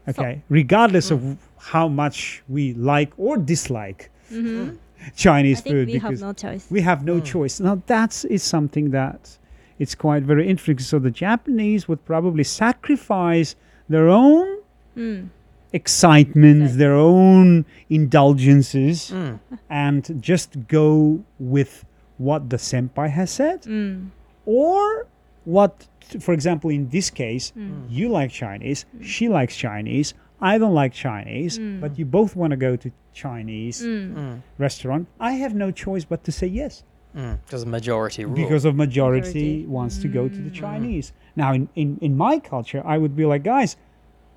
[0.08, 0.42] Okay.
[0.50, 1.16] Regardless Mm.
[1.16, 1.38] of
[1.74, 5.89] how much we like or dislike うん I Chinese food.
[5.89, 6.67] we have no choice.
[6.71, 7.25] We have no mm.
[7.25, 7.61] choice.
[7.61, 9.39] Now that is something that
[9.79, 10.79] it's quite very interesting.
[10.79, 13.57] So the Japanese would probably sacrifice
[13.89, 14.59] their own
[14.97, 15.29] mm.
[15.73, 19.39] excitement, their own indulgences, mm.
[19.69, 21.85] and just go with
[22.21, 24.09] what the senpai has said, hmm.
[24.45, 25.07] or
[25.45, 25.87] what,
[26.21, 27.87] for example, in this case, hmm.
[27.89, 29.03] you like Chinese, hmm.
[29.03, 30.13] she likes Chinese.
[30.39, 34.15] I don't like Chinese, but you both want to go to Chinese mm.
[34.15, 34.43] mm.
[34.59, 36.85] restaurant, I have no choice but to say yes.
[37.17, 38.37] Mm, because majority rule.
[38.37, 39.67] Because of majority, majority.
[39.67, 40.03] wants mm.
[40.03, 40.55] to go to the mm.
[40.55, 41.13] Chinese.
[41.35, 43.77] Now, in, in, in my culture, I would be like, guys,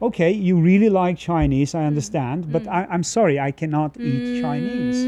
[0.01, 1.87] okay, you really like Chinese, I mm.
[1.87, 5.05] understand, but I, am sorry, I cannot eat Chinese.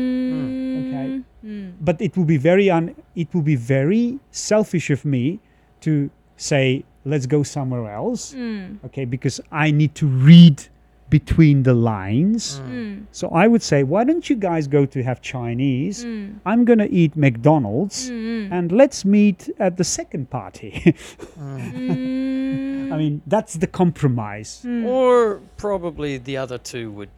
[0.77, 1.21] Okay,
[1.81, 5.39] but it will be very un, it will be very selfish of me
[5.81, 8.35] to say let's go somewhere else.
[8.85, 10.67] Okay, because I need to read
[11.09, 12.59] between the lines.
[12.59, 12.71] Mm.
[12.71, 13.05] mm.
[13.11, 16.03] So I would say, why don't you guys go to have Chinese?
[16.03, 16.39] Mm.
[16.45, 18.51] I'm going to eat McDonald's mm-hmm.
[18.51, 20.71] and let's meet at the second party.
[21.39, 22.91] mm.
[22.91, 24.63] I mean, that's the compromise.
[24.65, 24.85] Mm.
[24.85, 27.09] Or probably the other two would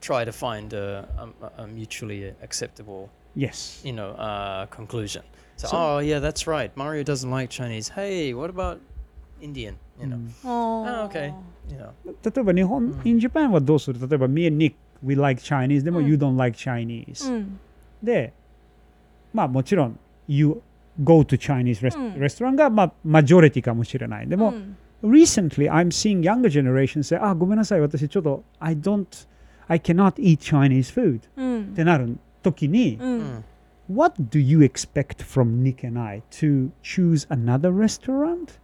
[0.00, 1.08] try to find a,
[1.56, 5.22] a, a mutually acceptable yes you know uh, conclusion
[5.56, 8.80] so, so, oh yeah that's right mario doesn't like chinese hey what about
[9.40, 11.32] indian you know oh okay
[11.69, 11.91] you know.
[12.35, 17.59] 例えば日本、うん in Japan はどうする例えば me and Nick, we like Chinese, でもうん you don't like Chinese、うん
[18.03, 18.33] で、
[19.33, 20.61] まあもちろん you
[21.03, 24.27] go to Chinese rest- うんレストランがまあマジョリティかもしれない。
[24.27, 29.27] でも、うん recently I'm seeing younger generation say, あ、ごめんなさい、私ちょっと I don't,
[29.67, 33.41] I cannot eat Chinese food うんってなる時に、うん Mm.
[33.87, 36.23] What do you expect from Nick and I?
[36.39, 38.57] To choose another restaurant?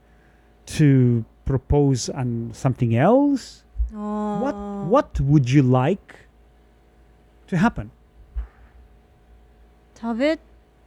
[0.77, 3.64] To propose on something else?
[3.94, 6.00] あ What ー What would you like
[7.48, 7.88] to happen?
[9.98, 10.38] 食べ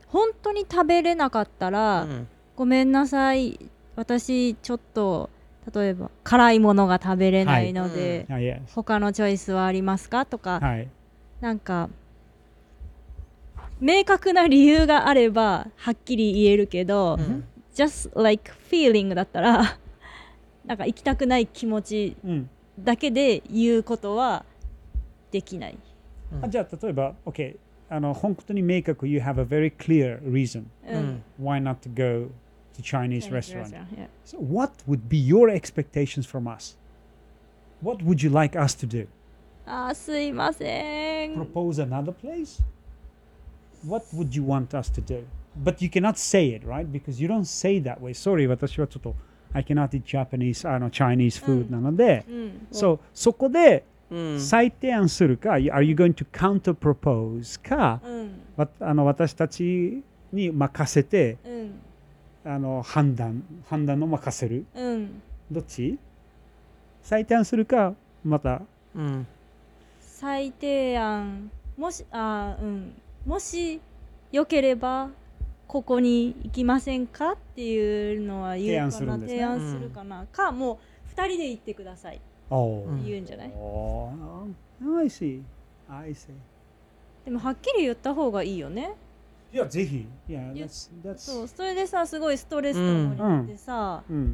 [0.07, 2.25] 本当に食べれなかったら、Mm.
[2.55, 3.57] ごめんなさい
[3.95, 5.29] 私ちょっと
[5.73, 8.61] 例えば辛いものが食べれないので、Ah, yes.
[8.75, 10.87] 他のチョイスはありますかとか、はい。
[11.41, 11.89] なんか
[13.79, 17.43] 明確な理由があればはっきり言えるけど、Mm.
[17.75, 19.77] just like feeling だったら
[20.69, 22.49] なんか行きたくない気持ちうん。
[22.79, 24.45] だけで言うことは
[25.31, 25.77] できない。
[26.43, 27.57] あじゃあ例えば、OK、
[27.89, 32.29] あの本当に明確 you have a very clear reason うん why not to go
[32.77, 33.73] to Chinese Chinese restaurant.
[33.97, 34.07] yeah.
[34.23, 36.77] So what would be your expectations from us?
[37.81, 39.07] What would you like us to do?
[39.65, 41.33] あーすいません。
[41.33, 42.61] propose another place?
[43.83, 45.23] What would you want us to do?
[45.63, 46.89] but you cannot say it, right?
[46.89, 48.13] Because you don't say that way.
[48.13, 49.15] Sorry, 私はちょっと
[49.53, 54.39] I cannot eat Japanese あの Chinese food なので、うん、so そこで Mm.
[54.39, 58.41] 再提案するか、Are you going to counter propose か、うん。
[58.57, 60.01] わあの私たち
[60.33, 61.79] に任せてうん。
[62.43, 64.65] あの判断判断を任せる。
[64.73, 65.21] うん。
[65.51, 65.99] どっち？
[67.03, 68.63] 再提案するかまた。
[68.97, 69.25] Mm.
[69.99, 72.93] 最低案もしあーうん。
[73.27, 73.79] もし
[74.31, 75.11] よければ
[75.69, 79.39] ここに行きませんかっていうのは言うかな提案するんですね。
[79.39, 82.19] 提案するかな、かもう2人で行ってください。
[82.49, 84.09] おうん言うんじゃない、お
[84.81, 85.43] I see.
[85.87, 86.29] I see.
[87.23, 88.95] でもはっきり言った方がいいよね。
[89.53, 90.07] いやぜひ。
[90.27, 94.33] Yeah いや that's that's そうそれでさすごいストレスともになってさ、Mm.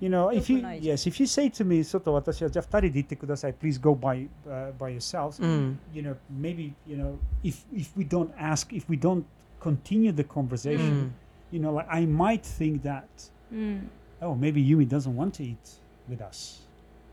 [0.00, 3.54] You know, if you yes, if you say to me, ちょっと私はじゃあ二人で行ってください。
[3.54, 5.40] Please go by uh, by yourselves.
[5.40, 5.76] Mm.
[5.94, 9.22] You know, maybe you know if if we don't ask, if we don't
[9.62, 10.94] continue the conversation.
[10.94, 11.52] Mm.
[11.52, 13.08] You know, like I might think that,
[13.54, 13.80] mm.
[14.20, 15.66] oh, maybe Yumi doesn't want to eat
[16.08, 16.62] with us.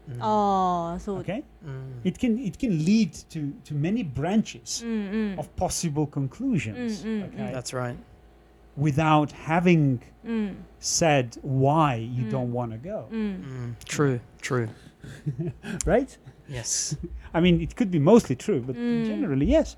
[0.10, 0.18] Mm.
[0.22, 1.44] Oh, so okay.
[1.66, 1.92] Mm.
[2.04, 5.40] It can it can lead to to many branches mm, mm.
[5.40, 7.06] of possible conclusions.
[7.06, 7.98] okay, that's right.
[8.76, 10.02] Without having
[10.80, 13.00] said why you don't want to go.
[13.86, 14.70] True, true.
[15.86, 16.12] right?
[16.48, 16.96] Yes.
[17.34, 19.76] I mean, it could be mostly true, but generally, yes.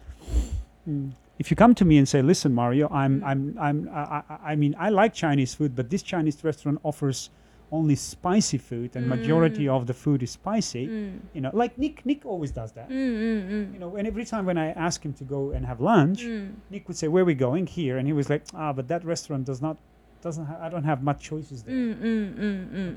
[0.87, 3.29] Mm if you come to me and say, listen, Mario, I'm, mm.
[3.29, 7.31] I'm, I'm, I, I mean, I like Chinese food, but this Chinese restaurant offers
[7.71, 9.09] only spicy food and mm.
[9.17, 11.17] majority of the food is spicy mm.
[11.33, 12.89] you know like nick nick always does that.
[12.89, 13.73] Mm, mm, mm.
[13.73, 16.21] you know and every time when i ask him to go and have lunch
[16.69, 17.65] nick would say where are we going?
[17.65, 19.77] Here and he was like ah but that restaurant does not
[20.21, 21.73] doesn't ha- i don't have much choices there.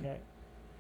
[0.01, 0.19] Okay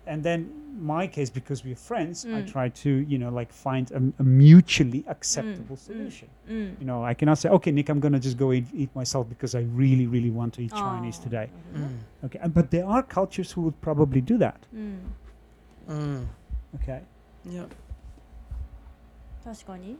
[0.08, 0.50] And then
[0.82, 2.48] my case, because we're friends, I Mm.
[2.52, 5.78] try to, you know, like find a, a mutually acceptable mm.
[5.78, 6.28] solution.
[6.48, 6.78] うん、うん。
[6.82, 9.56] You know, I cannot say, okay, Nick, I'm gonna just go eat, eat myself because
[9.56, 11.32] I really, really want to eat Chinese あー today.
[11.32, 11.90] なるほどね
[12.24, 12.28] Mm.
[12.28, 12.40] Okay.
[12.42, 14.56] And, but there are cultures who would probably do that.
[14.74, 15.00] うん、
[15.88, 16.26] Mm.
[16.82, 17.02] Okay.
[17.46, 17.68] Yeah.
[19.44, 19.98] 確かに。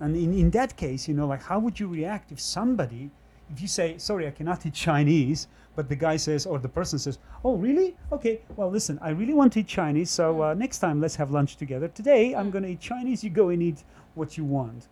[0.00, 3.10] And in, in that case, you know, like how would you react if somebody,
[3.50, 6.97] if you say, sorry, I cannot eat Chinese, but the guy says, or the person
[6.99, 7.95] says, oh, really?
[8.11, 11.31] Okay, well, listen, I really want to eat Chinese, so uh, next time let's have
[11.31, 11.87] lunch together.
[11.89, 12.51] Today, I'm Mm.
[12.51, 13.83] going to eat Chinese, you go and eat
[14.15, 14.87] what you want.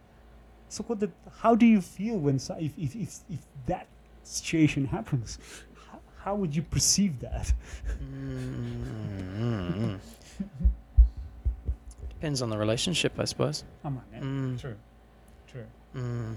[0.70, 3.88] So, what the, how do you feel when, if, if, if, if that
[4.24, 5.38] situation happens?
[5.92, 7.54] How, how would you perceive that?
[8.04, 10.00] Mm.
[12.10, 13.64] Depends on the relationship, I suppose.
[13.84, 14.56] Come on, man.
[14.58, 14.62] Mm.
[14.62, 14.76] True,
[15.52, 15.66] true.
[15.96, 16.36] Mm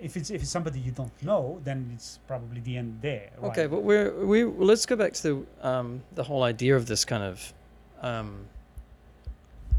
[0.00, 3.30] if it's if it's somebody you don't know, then it's probably the end there.
[3.38, 3.50] Right?
[3.50, 7.04] Okay, but we're we let's go back to the, um, the whole idea of this
[7.04, 7.52] kind of
[8.00, 8.46] um,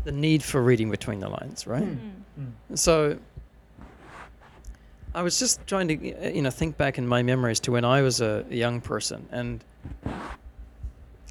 [0.04, 1.84] the need for reading between the lines, right?
[1.84, 2.42] Hmm.
[2.42, 2.52] Mm.
[2.72, 2.78] Mm.
[2.78, 3.18] So
[5.14, 7.86] I was just trying to uh, you know think back in my memories to when
[7.86, 9.64] I was a young person, and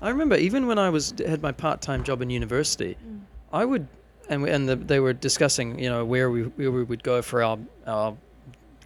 [0.03, 3.20] I remember even when I was had my part time job in university, mm.
[3.53, 3.87] I would
[4.29, 7.22] and we, and the, they were discussing you know where we where we would go
[7.22, 8.16] for our our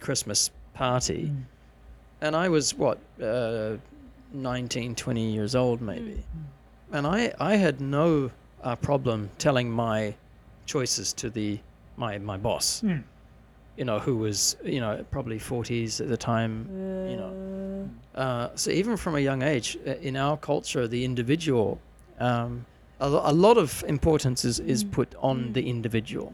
[0.05, 1.31] Christmas party.
[1.33, 1.43] Mm.
[2.21, 3.77] And I was, what, uh,
[4.33, 6.11] 19, 20 years old, maybe.
[6.11, 6.97] Mm, mm.
[6.97, 8.29] And I, I had no
[8.63, 10.15] uh, problem telling my
[10.67, 11.59] choices to the
[11.97, 13.01] my, my boss, mm.
[13.77, 17.09] you know, who was, you know, probably 40s at the time, uh.
[17.09, 17.89] you know.
[18.13, 18.19] Uh.
[18.19, 21.79] uh, so even from a young age, uh, in our culture, the individual,
[22.19, 22.65] um,
[22.99, 24.91] a, a, lot of importance is, is mm.
[24.91, 25.53] put on mm.
[25.53, 26.33] the individual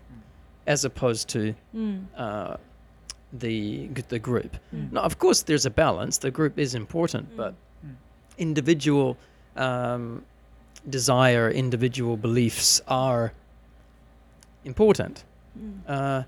[0.68, 2.04] as opposed to mm.
[2.18, 2.58] uh,
[3.34, 4.58] the the group.
[4.74, 4.94] Mm.
[4.94, 6.18] Now, of course, there's a balance.
[6.18, 7.38] The group is important, mm.
[7.38, 7.54] but
[7.86, 7.96] mm.
[8.38, 9.18] individual
[9.56, 10.24] um,
[10.90, 13.34] desire, individual beliefs are
[14.66, 15.24] important.
[15.58, 15.80] Mm.
[15.88, 16.24] Uh,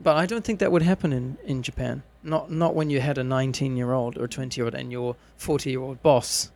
[0.00, 2.02] but I don't think that would happen in, in Japan.
[2.22, 5.16] Not not when you had a 19 year old or 20 year old and your
[5.36, 6.50] 40 year old boss,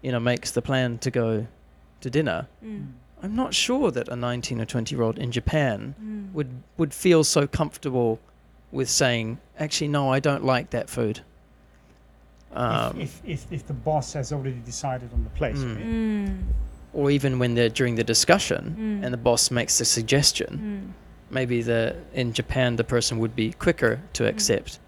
[0.00, 1.46] you know, makes the plan to go
[2.00, 2.48] to dinner.
[2.64, 2.92] Mm.
[3.22, 6.32] I'm not sure that a 19 or 20 year old in Japan mm.
[6.32, 8.18] would would feel so comfortable
[8.72, 11.20] with saying, actually, no, I don't like that food.
[12.54, 15.58] Um, if, if, if, if, the boss has already decided on the place.
[15.58, 15.76] Mm.
[15.76, 15.86] Right?
[15.86, 16.42] Mm.
[16.92, 19.04] Or even when they're during the discussion mm.
[19.04, 21.34] and the boss makes the suggestion, hmm.
[21.34, 24.28] maybe the in Japan the person would be quicker to hmm.
[24.28, 24.78] accept.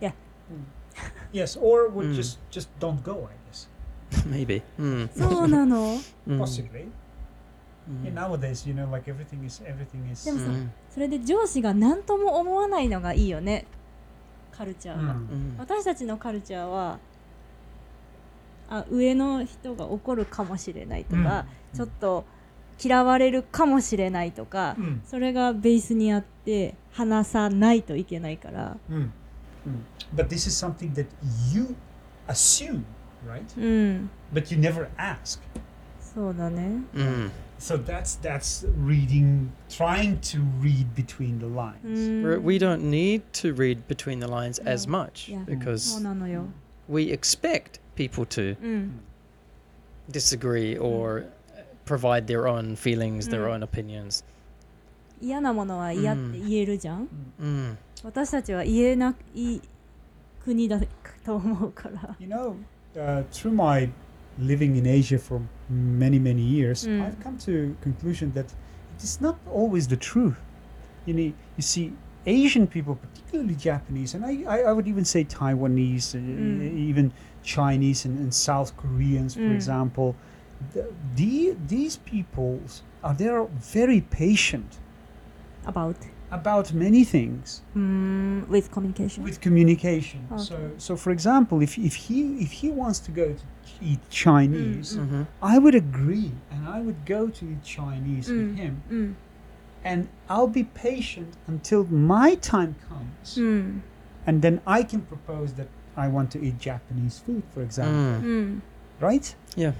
[0.00, 0.12] Yeah.
[0.48, 1.08] Hmm.
[1.32, 3.28] yes, or would just just don't go.
[3.30, 3.66] I guess.
[4.24, 4.62] maybe.
[4.80, 5.98] Mm.
[6.38, 6.88] Possibly.
[7.88, 8.14] Mm.
[8.14, 10.24] Nowadays, you know, like everything is everything is.
[10.24, 10.68] でもさ Mm.
[10.90, 13.66] それで上司が何とも思わないのがいいよね
[14.52, 15.28] カルチャーが、Mm.
[15.28, 15.58] Mm.
[15.58, 16.98] 私たちのカルチャーは
[18.70, 21.44] あ上の人が怒るかもしれないとか、
[21.74, 22.24] ちょっと
[22.82, 25.00] 嫌われるかもしれないとか、Mm.
[25.04, 29.10] それがベースにあって話さないといけないから Mm.
[30.14, 31.06] But this is something that
[31.52, 31.74] you
[32.28, 32.82] assume,
[33.26, 33.42] right?
[33.58, 33.60] う
[34.00, 35.40] ん、But you never ask.
[36.00, 36.80] そうだね。
[36.94, 37.30] Mm.
[37.63, 41.83] So that's that's reading, trying to read between the う lines.
[41.83, 45.05] ん We're- We don't need to read between the lines as No.
[45.05, 45.39] much Yeah.
[45.47, 46.45] うん because そうなのよ。
[46.89, 48.99] we expect people to うん、
[50.11, 51.25] disagree or
[51.85, 53.59] provide their own feelings, their Mm.
[53.61, 54.23] own opinions.
[55.21, 57.07] 嫌なものは嫌って言えるじゃん。
[57.41, 57.75] Mm.
[58.03, 59.59] 私たちは言えない
[60.43, 60.79] 国だ
[61.25, 62.15] と思うから。
[62.19, 62.55] You know,
[62.95, 63.89] uh, through my
[64.38, 67.02] living in Asia for many many years, Mm.
[67.02, 68.46] I've come to conclusion that
[68.96, 70.38] it is not always the truth.
[71.06, 71.92] You know, you see,
[72.26, 76.78] Asian people, particularly Japanese, and I, I, I would even say Taiwanese, uh, Mm.
[76.90, 79.54] even Chinese and, and South Koreans, for Mm.
[79.54, 80.16] example,
[80.72, 80.84] the,
[81.16, 83.46] the, these peoples are they are
[83.78, 84.78] very patient
[85.66, 85.96] about
[86.34, 89.22] about many things mm, with communication.
[89.22, 90.26] with communication.
[90.32, 90.42] Okay.
[90.42, 93.44] so so for example if, if he if he wants to go to
[93.88, 95.04] eat chinese mm, mm.
[95.04, 95.22] Mm-hmm.
[95.52, 99.14] i would agree and i would go to eat chinese with mm, him mm.
[99.90, 103.26] and i'll be patient until my time comes
[104.28, 108.62] and then i can propose that i want to eat japanese food for example.
[109.00, 109.26] Right?
[109.56, 109.72] Yeah.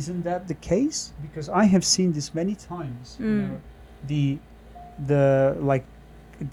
[0.00, 0.98] Isn't that the case?
[1.26, 3.60] Because i have seen this many times you know,
[4.12, 4.38] the
[5.06, 5.84] the like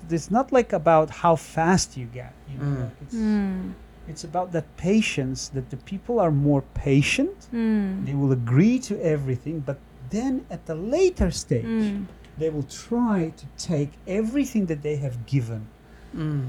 [0.10, 2.66] it's not like about how fast you get you know?
[2.66, 2.84] mm.
[2.84, 3.74] like it's, mm.
[4.08, 8.06] it's, about that patience that the people are more patient mm.
[8.06, 9.78] they will agree to everything but
[10.10, 12.06] then at the later stage mm.
[12.38, 15.68] they will try to take everything that they have given
[16.16, 16.48] mm.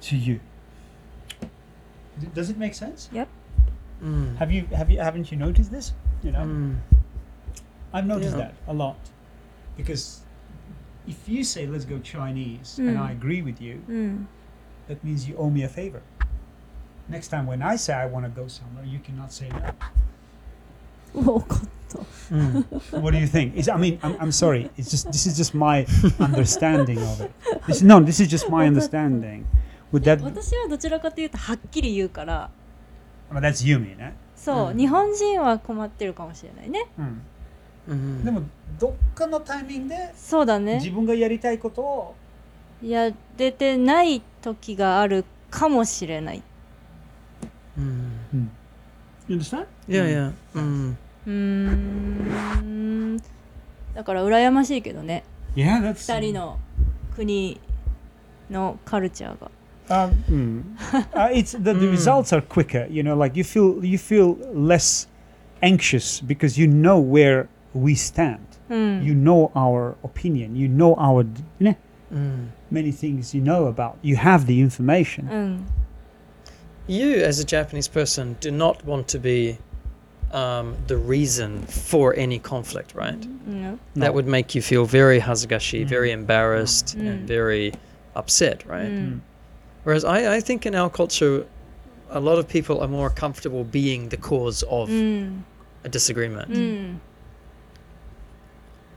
[0.00, 0.40] to you
[2.20, 3.28] D- does it make sense yep
[4.02, 4.36] mm.
[4.36, 6.76] have you have you haven't you noticed this you know
[7.92, 8.44] i've noticed yeah.
[8.44, 8.96] that a lot
[9.76, 10.23] because
[11.07, 13.01] if you say let's go Chinese and Mm.
[13.01, 14.27] I agree with you, うん、
[14.87, 16.01] that means you owe me a favor.
[17.09, 21.33] Next time when I say I want to go somewhere, you cannot say no.
[21.33, 21.99] わかった。
[22.31, 23.01] Mm.
[23.01, 23.55] What do you think?
[23.57, 24.69] Is I mean, I'm, I'm sorry.
[24.77, 25.85] It's just this is just my
[26.19, 27.31] understanding of it.
[27.65, 29.45] This no, this is just my understanding.
[29.91, 30.21] Would that?
[30.23, 32.51] 私はどちらかというとはっきり言うから
[33.31, 34.11] Well, that's Yumi, eh?
[34.35, 36.85] そう、うん日本人は困ってるかもしれないね
[37.88, 38.24] Mhm.
[38.24, 38.42] でも
[38.78, 42.14] どっかのタイミングでそうだね自分がやりたいことを
[42.82, 46.42] やれてない時があるかもしれない
[47.78, 48.48] Mm.
[49.28, 49.66] You understand?
[49.88, 50.32] Yeah, yeah.
[50.54, 50.94] Mm.
[51.26, 51.32] うー
[52.62, 53.16] ん
[53.94, 55.24] だから羨ましいけどね
[55.56, 56.12] Yeah, that's.
[56.14, 56.58] 二人の
[57.16, 57.60] 国
[58.50, 59.50] のカルチャーが
[59.86, 60.62] Um, mm.
[61.12, 61.90] uh, it's the, the Mm.
[61.92, 62.86] results are quicker.
[62.90, 65.06] You know, like you feel you feel less
[65.62, 68.46] anxious because you know where we stand.
[68.70, 69.04] Mm.
[69.04, 70.56] You know our opinion.
[70.56, 72.48] You know our mm.
[72.70, 73.98] many things you know about.
[74.00, 75.28] You have the information.
[75.28, 75.64] Mm.
[76.86, 79.58] You, as a Japanese person, do not want to be
[80.32, 83.18] um, the reason for any conflict, right?
[83.46, 83.78] No.
[83.94, 84.12] That no.
[84.12, 85.86] would make you feel very hazagashi, mm.
[85.86, 87.06] very embarrassed, mm.
[87.06, 87.72] and very
[88.14, 88.90] upset, right?
[88.90, 89.20] Mm.
[89.84, 91.46] Whereas I, I think in our culture,
[92.10, 96.98] a lot of people are more comfortable being the cause of a disagreement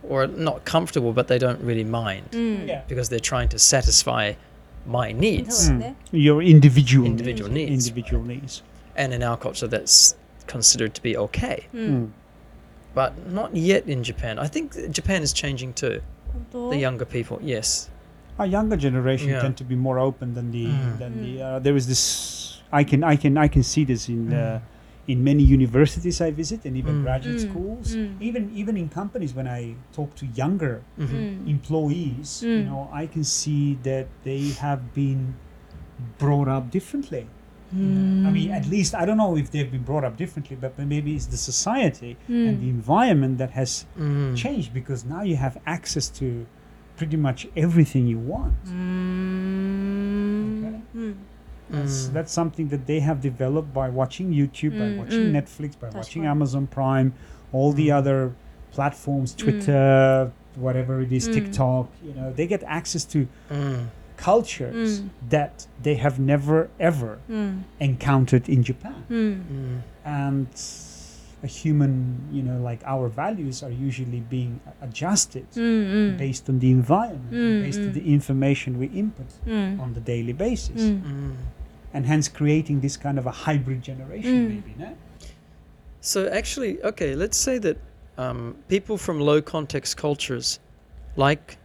[0.09, 2.67] or not comfortable, but they don't really mind mm.
[2.67, 2.83] yeah.
[2.87, 4.33] because they're trying to satisfy
[4.85, 5.95] my needs, mm.
[6.11, 8.63] your individual individual needs, needs individual needs.
[8.95, 10.15] And in our culture, that's
[10.47, 11.89] considered to be okay, mm.
[11.89, 12.11] mm.
[12.93, 14.39] but not yet in Japan.
[14.39, 16.01] I think Japan is changing too.
[16.51, 17.89] The younger people, yes.
[18.39, 19.41] Our younger generation yeah.
[19.41, 20.99] tend to be more open than the mm.
[20.99, 21.37] than the.
[21.37, 21.55] Mm.
[21.55, 22.61] Uh, there is this.
[22.71, 24.33] I can I can I can see this in.
[24.33, 24.59] Uh,
[25.07, 27.03] in many universities I visit and even mm.
[27.03, 27.49] graduate mm.
[27.49, 28.21] schools, mm.
[28.21, 31.15] even even in companies when I talk to younger mm-hmm.
[31.15, 31.49] Mm.
[31.49, 32.65] employees, you mm.
[32.65, 35.35] know, I can see that they have been
[36.17, 37.27] brought up differently.
[37.69, 38.71] I mean, at mm.
[38.71, 42.15] least I don't know if they've been brought up differently, but maybe it's the society
[42.29, 43.85] and the environment that has
[44.35, 46.45] changed because now you have access to
[46.95, 48.55] pretty much everything you want.
[50.63, 51.13] Okay?
[51.69, 52.13] That's, mm.
[52.13, 55.41] that's something that they have developed by watching YouTube, mm, by watching mm.
[55.41, 56.31] Netflix, by that's watching right.
[56.31, 57.13] Amazon Prime,
[57.51, 57.95] all the mm.
[57.95, 58.33] other
[58.71, 59.37] platforms, mm.
[59.37, 61.33] Twitter, whatever it is, mm.
[61.33, 61.89] TikTok.
[62.03, 63.27] You know, they get access to
[64.15, 67.19] cultures that they have never ever
[67.79, 70.47] encountered in Japan, and
[71.47, 71.93] a human,
[72.37, 74.53] you know, like our values are usually being
[74.87, 76.17] adjusted mm-hmm.
[76.25, 77.65] based on the environment, mm-hmm.
[77.65, 77.97] based on mm.
[77.99, 79.79] the information we input mm.
[79.83, 80.81] on the daily basis.
[80.81, 81.01] Mm.
[81.01, 81.35] mm.
[81.93, 84.49] And hence creating this kind of a hybrid generation, mm.
[84.53, 84.91] maybe, no?
[86.01, 87.77] So, actually, okay, let's say that
[88.17, 90.59] um, people from low context cultures
[91.15, 91.57] like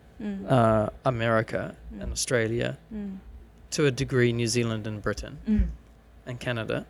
[0.48, 1.62] uh, America
[2.00, 2.78] and Australia,
[3.76, 5.34] to a degree, New Zealand and Britain
[6.26, 6.86] and Canada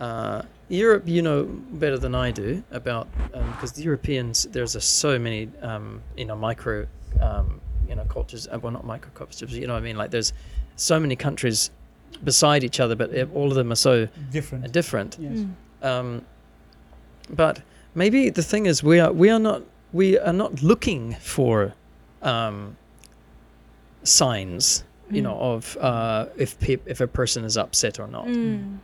[0.00, 4.80] uh, Europe, you know better than I do about because um, the Europeans there's a,
[4.80, 6.86] so many um, you know micro
[7.20, 10.10] um, you know cultures uh, well not micro cultures you know what I mean like
[10.10, 10.32] there's
[10.76, 11.70] so many countries
[12.22, 15.38] beside each other but all of them are so different different yes.
[15.38, 15.54] Mm.
[15.82, 16.24] Um,
[17.30, 17.62] but
[17.94, 21.72] maybe the thing is we are we are not we are not looking for
[22.22, 22.76] um,
[24.02, 25.16] signs mm.
[25.16, 28.26] you know of uh, if pe- if a person is upset or not.
[28.26, 28.80] Mm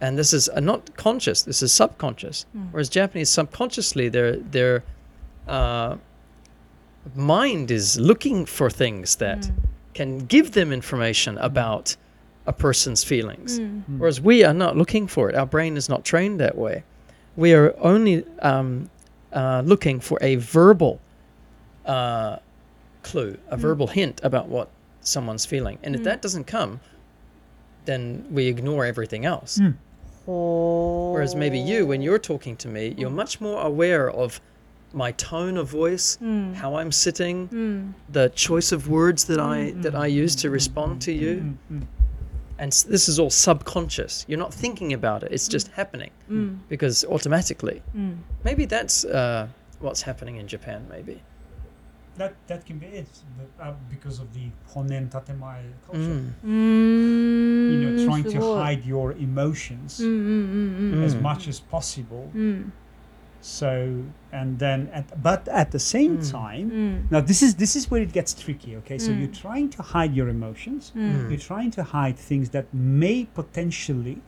[0.00, 2.68] and this is uh, not conscious this is subconscious Mm.
[2.72, 4.82] whereas japanese subconsciously their their
[5.48, 5.96] uh,
[7.14, 9.50] mind is looking for things that
[9.94, 11.96] can give them information about
[12.46, 13.82] a person's feelings Mm.
[13.98, 16.82] whereas we are not looking for it our brain is not trained that way
[17.36, 18.90] we are only um,
[19.32, 21.00] uh, looking for a verbal
[21.86, 22.36] uh,
[23.02, 23.60] clue a Mm.
[23.60, 24.68] verbal hint about what
[25.00, 26.04] someone's feeling and if Mm.
[26.04, 26.80] that doesn't come
[27.86, 29.74] then we ignore everything else Mm.
[31.12, 33.14] Whereas maybe you, when you're talking to me, you're mm.
[33.14, 34.40] much more aware of
[34.92, 36.54] my tone of voice, mm.
[36.54, 37.92] how I'm sitting, mm.
[38.08, 39.82] the choice of words that I mm-hmm.
[39.82, 40.98] that I use to respond mm-hmm.
[41.00, 41.34] to you.
[41.36, 41.80] Mm-hmm.
[42.58, 44.26] And this is all subconscious.
[44.28, 45.32] You're not thinking about it.
[45.32, 45.52] It's mm.
[45.52, 46.58] just happening mm.
[46.68, 47.82] because automatically.
[48.44, 50.86] Maybe that's uh, what's happening in Japan.
[50.90, 51.22] Maybe
[52.20, 53.08] that that can be it
[53.60, 56.00] uh, because of the Honne Tatemae culture.
[56.00, 56.32] Mm.
[56.44, 57.49] Mm.
[57.90, 62.30] Mm, you're trying to hide your emotions mm, mm, as much as possible.
[63.42, 66.30] So and then, at, but at the same mm.
[66.30, 67.10] time, mm.
[67.10, 68.76] now this is this is where it gets tricky.
[68.76, 69.20] Okay, so mm.
[69.20, 70.92] you're trying to hide your emotions.
[70.94, 74.20] You're trying to hide things that may potentially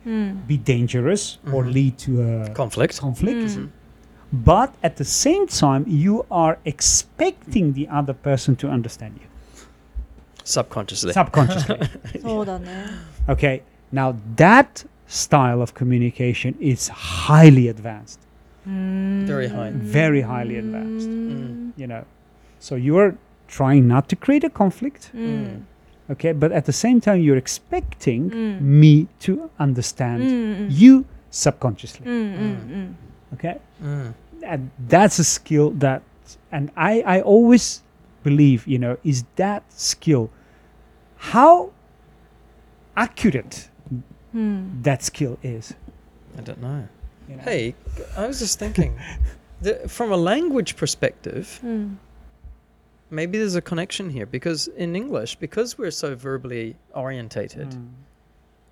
[0.47, 1.71] be dangerous or mm-hmm.
[1.71, 2.99] lead to a conflict.
[2.99, 3.59] Conflict.
[4.33, 9.27] But at the same time, you are expecting the other person to understand you.
[10.43, 11.13] Subconsciously.
[11.13, 11.79] Subconsciously.
[13.29, 18.19] Okay, now that style of communication is highly advanced.
[18.67, 19.25] Mm.
[19.25, 19.71] Very high.
[19.71, 21.07] Very highly advanced.
[21.07, 21.73] Mm.
[21.77, 22.05] You know,
[22.59, 23.17] so you're
[23.47, 25.11] trying not to create a conflict.
[25.13, 25.27] Mm.
[25.27, 25.61] mm.
[26.11, 28.61] Okay, but at the same time, you're expecting mm.
[28.61, 32.05] me to understand mm, you subconsciously.
[33.33, 33.57] Okay,
[34.43, 36.03] and that's a skill that,
[36.51, 37.81] and I, I always
[38.23, 40.29] believe, you know, is that skill.
[41.15, 41.71] How
[42.95, 43.69] accurate
[44.31, 44.81] hmm.
[44.81, 45.73] that skill is.
[46.37, 46.87] I don't know.
[47.29, 47.43] You know?
[47.43, 47.75] Hey,
[48.17, 48.99] I was just thinking,
[49.61, 51.93] that from a language perspective, hmm.
[53.09, 57.85] maybe there's a connection here because in English, because we're so verbally orientated, hmm.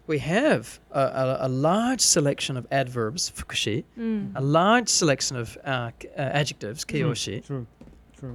[0.08, 4.28] we have a, a, a, large selection of adverbs, fukushi, hmm.
[4.36, 7.68] a large selection of uh, uh, adjectives, kiyoshi, true.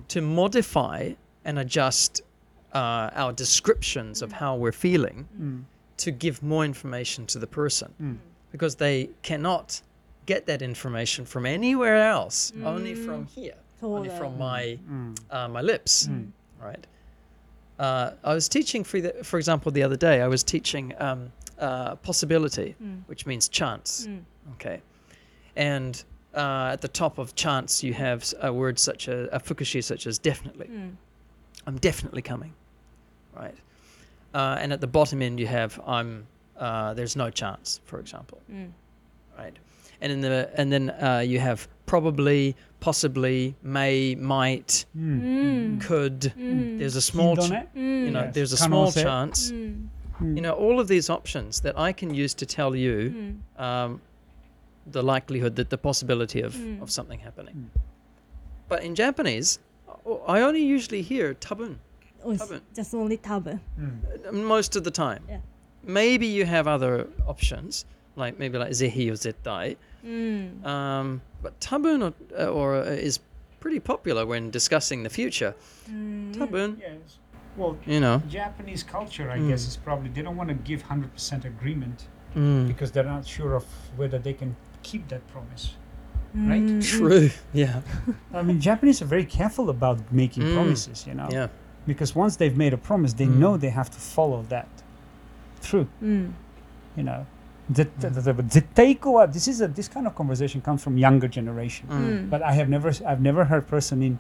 [0.09, 1.13] To modify
[1.45, 2.23] and adjust
[2.75, 5.29] uh, our descriptions of how we're feeling
[5.99, 8.17] to give more information to the person mm.
[8.53, 9.81] because they cannot
[10.27, 12.65] get that information from anywhere else, mm.
[12.65, 15.17] only from here, only from my mm.
[15.31, 16.29] uh, my lips, mm.
[16.61, 16.87] right?
[17.79, 21.31] Uh, I was teaching, for, the, for example, the other day, I was teaching um,
[21.59, 23.03] uh, possibility, mm.
[23.07, 24.23] which means chance, mm.
[24.55, 24.81] okay?
[25.57, 26.03] And
[26.35, 30.07] uh, at the top of chance, you have a word such as, a fukushi such
[30.07, 30.71] as definitely.
[31.67, 32.55] I'm definitely coming,
[33.35, 33.55] right?
[34.37, 36.27] uh, and at the bottom end you have I'm
[36.59, 38.71] uh, there's no chance, for example, mm.
[39.39, 39.57] right?
[40.01, 45.23] And in the and then uh, you have probably, possibly, may, might, mm.
[45.23, 45.81] mm.
[45.81, 46.21] could.
[46.21, 46.79] Mm.
[46.79, 47.67] There's a small, ch- mm.
[47.75, 48.35] you know, yes.
[48.35, 49.53] there's a small chance.
[49.53, 49.89] Mm.
[50.21, 54.01] You know, all of these options that I can use to tell you um,
[54.87, 57.71] the likelihood that the possibility of, of something happening.
[58.69, 59.59] But in Japanese,
[60.27, 61.77] I only usually hear tabun.
[62.27, 63.61] Oh, or just only tabun.
[63.77, 64.45] Hmm.
[64.45, 65.23] Most of the time.
[65.29, 65.39] Yeah.
[65.85, 67.85] Maybe you have other options,
[68.17, 69.77] like maybe like zehi or zettai.
[70.05, 70.67] Mm.
[70.67, 73.21] Um, but tabun or, uh, or uh, is
[73.61, 75.55] pretty popular when discussing the future.
[75.89, 76.35] Mm.
[76.35, 76.81] Tabun.
[76.81, 77.19] Yes.
[77.57, 79.49] Well, you know, Japanese culture, I mm.
[79.49, 82.67] guess, is probably they don't want to give hundred percent agreement mm.
[82.67, 83.65] because they're not sure of
[83.97, 85.75] whether they can keep that promise.
[86.33, 86.51] Hmm.
[86.51, 86.83] Right.
[86.83, 87.31] True.
[87.53, 87.81] Yeah.
[88.35, 90.55] I mean, Japanese are very careful about making hmm.
[90.55, 91.07] promises.
[91.07, 91.29] You know.
[91.31, 91.49] Yeah
[91.88, 93.40] because once they've made a promise they Mm.
[93.40, 94.66] know they have to follow that
[95.62, 96.34] through うん、
[96.96, 97.24] you know
[97.72, 102.28] 絶対例えば絶対行こうは this is a this kind of conversation comes from younger generation う Mm.
[102.28, 104.18] ん、 but I have never I've never heard person in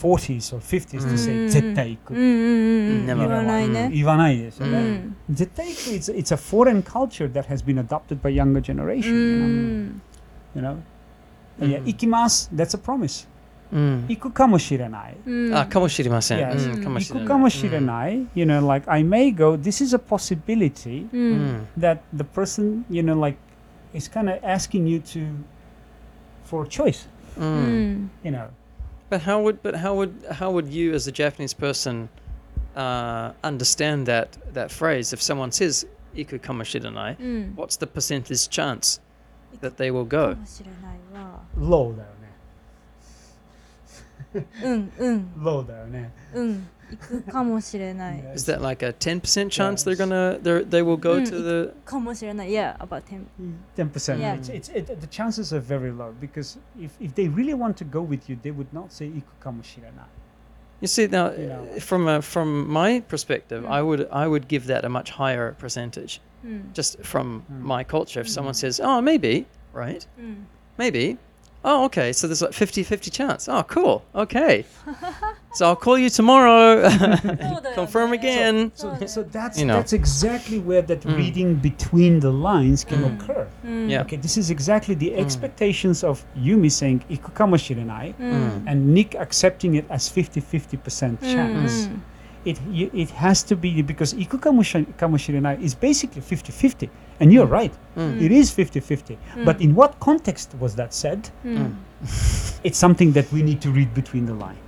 [0.00, 3.90] 40s or 50s to say うん絶対行くうんうんうん、 Never 言わないね。
[3.92, 10.00] 言わないですようねん、絶対行く it's, it's a foreign culture that has been adopted by younger う generation ん、
[10.56, 10.76] you know, you know?
[11.60, 11.86] Yeah, Mm.
[11.86, 13.32] 行きます that's a promise うん。
[13.72, 15.16] 行くかもしれない。
[15.24, 16.38] うんあ、かもしれません。
[16.40, 16.74] Yes.
[16.74, 17.22] うん、かもしれない。
[17.22, 18.26] 行くかもしれない。
[18.34, 19.56] You know, like I may go.
[19.56, 21.68] This is a possibility ううんん。
[21.78, 23.38] that the person, you know, like
[23.94, 25.26] is kind of asking you to
[26.44, 27.08] for a choice.
[27.38, 27.42] う。
[27.42, 28.48] うんん You know.
[29.10, 32.08] But how would but how would how would you as a Japanese person
[32.76, 37.16] uh, understand that that phrase if someone says iku kamoshiranai?
[37.18, 39.00] うん What's the percentage chance
[39.62, 40.36] that they will か go?
[40.36, 42.15] もしれないわ Low だよね。
[44.62, 46.10] うんうん Low だよね。
[46.34, 48.34] うん 行くかもしれない Yes.
[48.34, 50.06] Is that like a ten percent chance they're Yes.
[50.06, 51.74] gonna they they will go Mm, to the?
[51.86, 53.24] かもしれない Yeah about 10
[53.76, 54.18] Ten percent.
[54.20, 54.34] Yeah.
[54.36, 57.84] It's, it's, it, the chances are very low because if, if they really want to
[57.86, 60.04] go with you, they would not say iku kamoshiranai.
[60.82, 61.66] You see now, You know.
[61.76, 63.86] uh, from a, from my perspective, I Mm.
[63.86, 67.60] would I would give that a much higher percentage, うん just from Mm.
[67.62, 68.20] my culture.
[68.20, 68.56] If someone Mm.
[68.56, 70.06] says, "Oh, maybe," right?
[70.18, 70.46] うん
[70.76, 71.16] Maybe.
[71.69, 72.13] Oh, okay.
[72.13, 73.49] So there's like 50 50 chance.
[73.49, 74.01] Oh, cool.
[74.15, 74.63] Okay.
[75.53, 76.89] so I'll call you tomorrow.
[77.75, 78.71] Confirm again.
[78.73, 79.75] So, so, so that's you know.
[79.75, 81.17] that's exactly where that mm.
[81.17, 83.13] reading between the lines can mm.
[83.13, 83.45] occur.
[83.65, 83.89] Mm.
[83.89, 84.01] Yeah.
[84.03, 85.19] Okay, this is exactly the hmm.
[85.19, 88.65] expectations of Yumi saying "ikukamushirenai," hmm.
[88.65, 91.89] and Nick accepting it as 50 50% chance.
[92.45, 96.89] It, it has to be because "ikukamushirenai" is basically 50 50
[97.19, 97.51] and you're mm.
[97.51, 98.21] right, mm.
[98.21, 99.15] it is 50 50.
[99.15, 99.45] Mm.
[99.45, 101.29] But in what context was that said?
[102.63, 104.59] it's something that we need to read between the lines.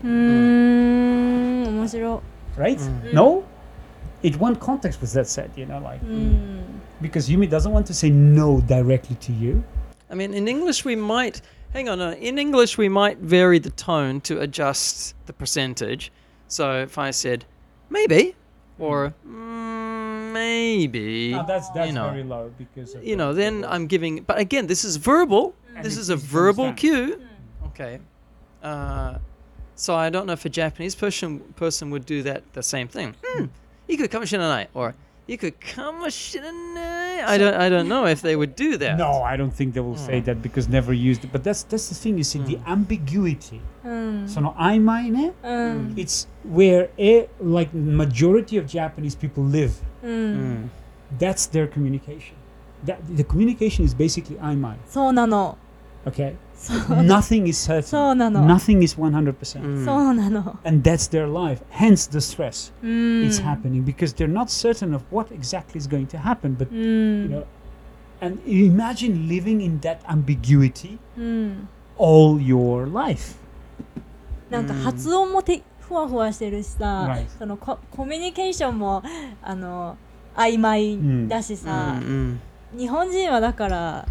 [2.57, 2.79] Right?
[3.13, 3.45] No?
[4.23, 5.51] In what context was that said?
[5.55, 6.01] You know, like,
[7.01, 9.63] because Yumi doesn't want to say no directly to you.
[10.09, 11.41] I mean, in English, we might
[11.73, 12.01] hang on.
[12.01, 16.11] Uh, in English, we might vary the tone to adjust the percentage.
[16.47, 17.45] So if I said
[17.89, 18.35] maybe
[18.79, 19.98] or mm,
[20.34, 21.32] maybe.
[21.32, 23.34] No, that's that's you know, very low because you know.
[23.34, 25.53] Then I'm giving, but again, this is verbal.
[25.71, 25.75] Mm.
[25.77, 27.17] And this is a verbal cue.
[27.17, 27.67] Mm.
[27.67, 27.99] Okay.
[28.61, 29.17] Uh,
[29.75, 33.15] so I don't know if a Japanese person person would do that the same thing.
[33.23, 33.43] Hmm.
[33.43, 33.45] hmm.
[33.88, 34.93] Iku kamashiranai or
[35.30, 37.23] Iku kamashiranai.
[37.23, 38.97] I don't I don't know if they would do that.
[38.97, 40.05] No, I don't think they will hmm.
[40.05, 41.32] say that because never used it.
[41.32, 42.71] But that's that's the thing you see the hmm.
[42.71, 43.61] ambiguity.
[43.84, 45.34] So no I mine
[45.95, 50.34] it's where a like majority of Japanese people live う Mm.
[50.36, 50.70] ん
[51.18, 52.34] That's their communication.
[52.84, 54.76] That the communication is basically 曖昧。
[54.88, 55.57] そうなの
[56.07, 58.12] Okay, そ う nothing is そ certain.
[58.12, 59.32] うなの Nothing is 100%.
[59.62, 59.84] Mm.
[59.86, 61.62] そうなの And that's their life.
[61.70, 62.72] Hence the stress.
[62.82, 62.90] うん
[63.26, 66.57] It's happening because they're not certain of what exactly is going to happen.
[66.59, 67.44] But う you ん know,
[68.20, 73.36] and imagine living in that ambiguity うん all your life.
[74.50, 77.27] なんか発音もて ふわふわしてるしさ、Right.
[77.37, 79.03] そのココミュニケーションも
[79.41, 79.97] あの
[80.35, 82.37] 曖昧だしさ、Mm,
[82.77, 84.07] 日本人はだから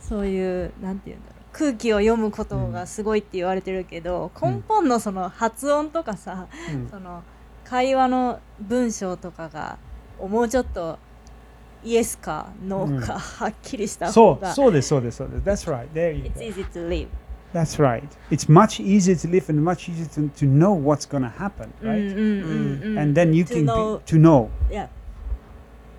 [0.00, 6.90] そういうなんていうんだろう空気を読むことがすごいって言われてるけど、うん根本のその発音とかさ、Mm.
[6.90, 7.22] その
[7.64, 9.78] 会話の文章とかが
[10.20, 10.98] もうちょっと
[11.82, 15.42] イエスかノーかはっきりした方 So, が、so this, so this, so this.
[15.44, 15.86] That's right.
[15.92, 16.40] There you It's go.
[16.62, 17.08] easy to live、
[17.54, 18.10] That's right.
[18.32, 21.72] It's much easier to live and much easier to, to know what's going to happen,
[21.80, 22.02] mm, right?
[22.02, 24.50] Mm, mm, mm, mm, and then you to can know, be, to know.
[24.68, 24.88] Yeah.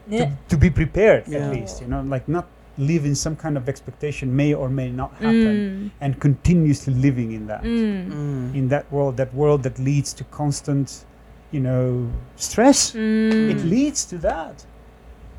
[0.10, 1.39] To, to be prepared yeah.
[1.39, 2.45] at least, you know, like not
[2.78, 5.20] live in some kind of expectation may or may not mm.
[5.20, 11.06] happen and continuously living in that in that world that world that leads to constant
[11.51, 14.66] you know stress it leads to that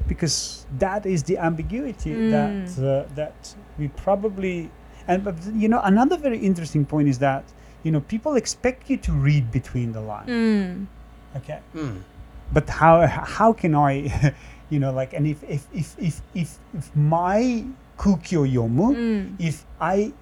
[0.08, 4.70] because that is the ambiguity that uh, that we probably
[5.08, 7.44] and but you know, another very interesting point is that
[7.82, 10.28] you know people expect you to read between the lines.
[10.28, 10.86] Mm.
[11.36, 11.60] Okay.
[11.74, 12.02] Mm.
[12.52, 14.34] But how how can I,
[14.70, 17.64] you know, like, and if if if if if, if my
[17.98, 19.36] kukyo yomu, mm.
[19.38, 20.12] if I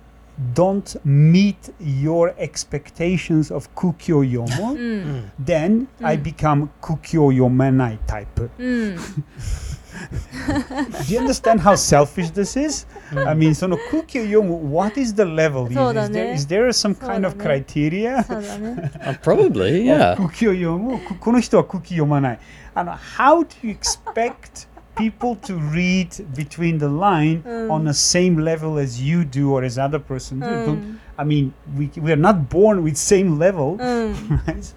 [0.52, 5.02] don't meet your expectations of kukyo yomo, hmm.
[5.02, 5.26] hmm.
[5.38, 6.22] then I hmm.
[6.22, 8.50] become kukyo yomenai type.
[11.07, 12.85] Do you understand how selfish this is?
[13.11, 15.71] I mean, その空気を読む what is the level?
[15.73, 18.23] そうだ Is ね there, is there some そうだ kind ね of criteria?
[18.23, 20.15] そ うだね Uh, probably, yeah.
[20.15, 22.39] 空気を読むここの人は空気読まない。
[22.75, 28.77] あの how do you expect people to read between the line うん on the same level
[28.81, 30.45] as you do or as other person do?
[30.45, 34.13] う Don't- ん I mean, we, we are not born with same level, うん
[34.45, 34.73] right?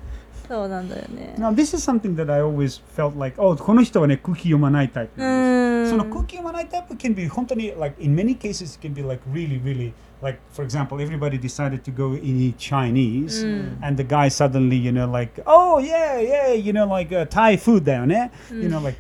[0.49, 5.95] そうなんだよね Now, this is something that I always felt like, oh, この人はね、空気読まないタイプうなんです。
[5.95, 10.65] んその空気読まないタイプ can be 本当に like in many cases it can be like really really like for
[10.65, 15.11] example everybody decided to go and eat Chinese うん and the guy suddenly you know
[15.11, 18.97] like oh yeah yeah you know like uh, Thai food だよね、you know like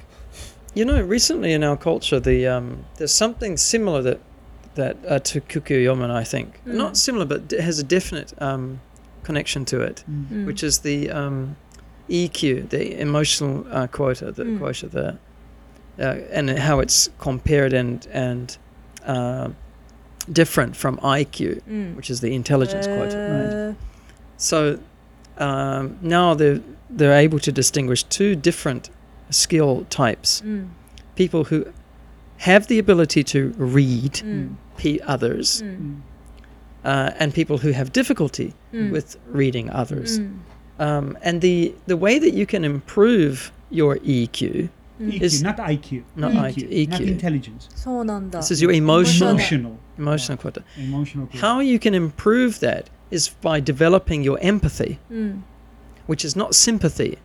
[0.74, 4.20] You know, recently in our culture, the um, there's something similar that
[4.74, 6.62] that uh, to Kukuyoman, I think.
[6.66, 6.76] Mm.
[6.78, 8.80] Not similar, but d- has a definite um,
[9.27, 10.45] connection to it, mm.
[10.47, 11.55] which is the um,
[12.09, 14.57] EQ, the emotional uh, quota, the mm.
[14.57, 15.19] quota, there,
[15.99, 18.57] uh, and how it's compared and and
[19.05, 19.49] uh,
[20.31, 21.95] different from IQ, mm.
[21.97, 23.17] which is the intelligence quota.
[23.17, 23.53] Right?
[23.53, 23.73] Uh.
[24.37, 24.79] So
[25.37, 26.61] um, now they're
[26.97, 28.89] they're able to distinguish two different
[29.29, 30.41] skill types.
[30.41, 30.69] Mm.
[31.15, 31.65] People who
[32.37, 34.55] have the ability to read mm.
[34.77, 35.99] pe- others mm
[36.83, 38.91] uh, and people who have difficulty mm.
[38.91, 40.19] with reading others.
[40.19, 40.39] Mm.
[40.79, 45.09] Um, and the, the way that you can improve your EQ hmm.
[45.09, 46.03] EQ, is not IQ.
[46.15, 46.89] Not EQ, IQ.
[46.89, 47.67] Not intelligence.
[48.39, 49.31] This is your emotional.
[49.31, 49.79] Emotional.
[49.97, 50.63] Emotional quota.
[50.77, 51.39] Emotional quota.
[51.39, 55.41] How you can improve that is by developing your empathy, mm.
[56.05, 57.17] which is not sympathy,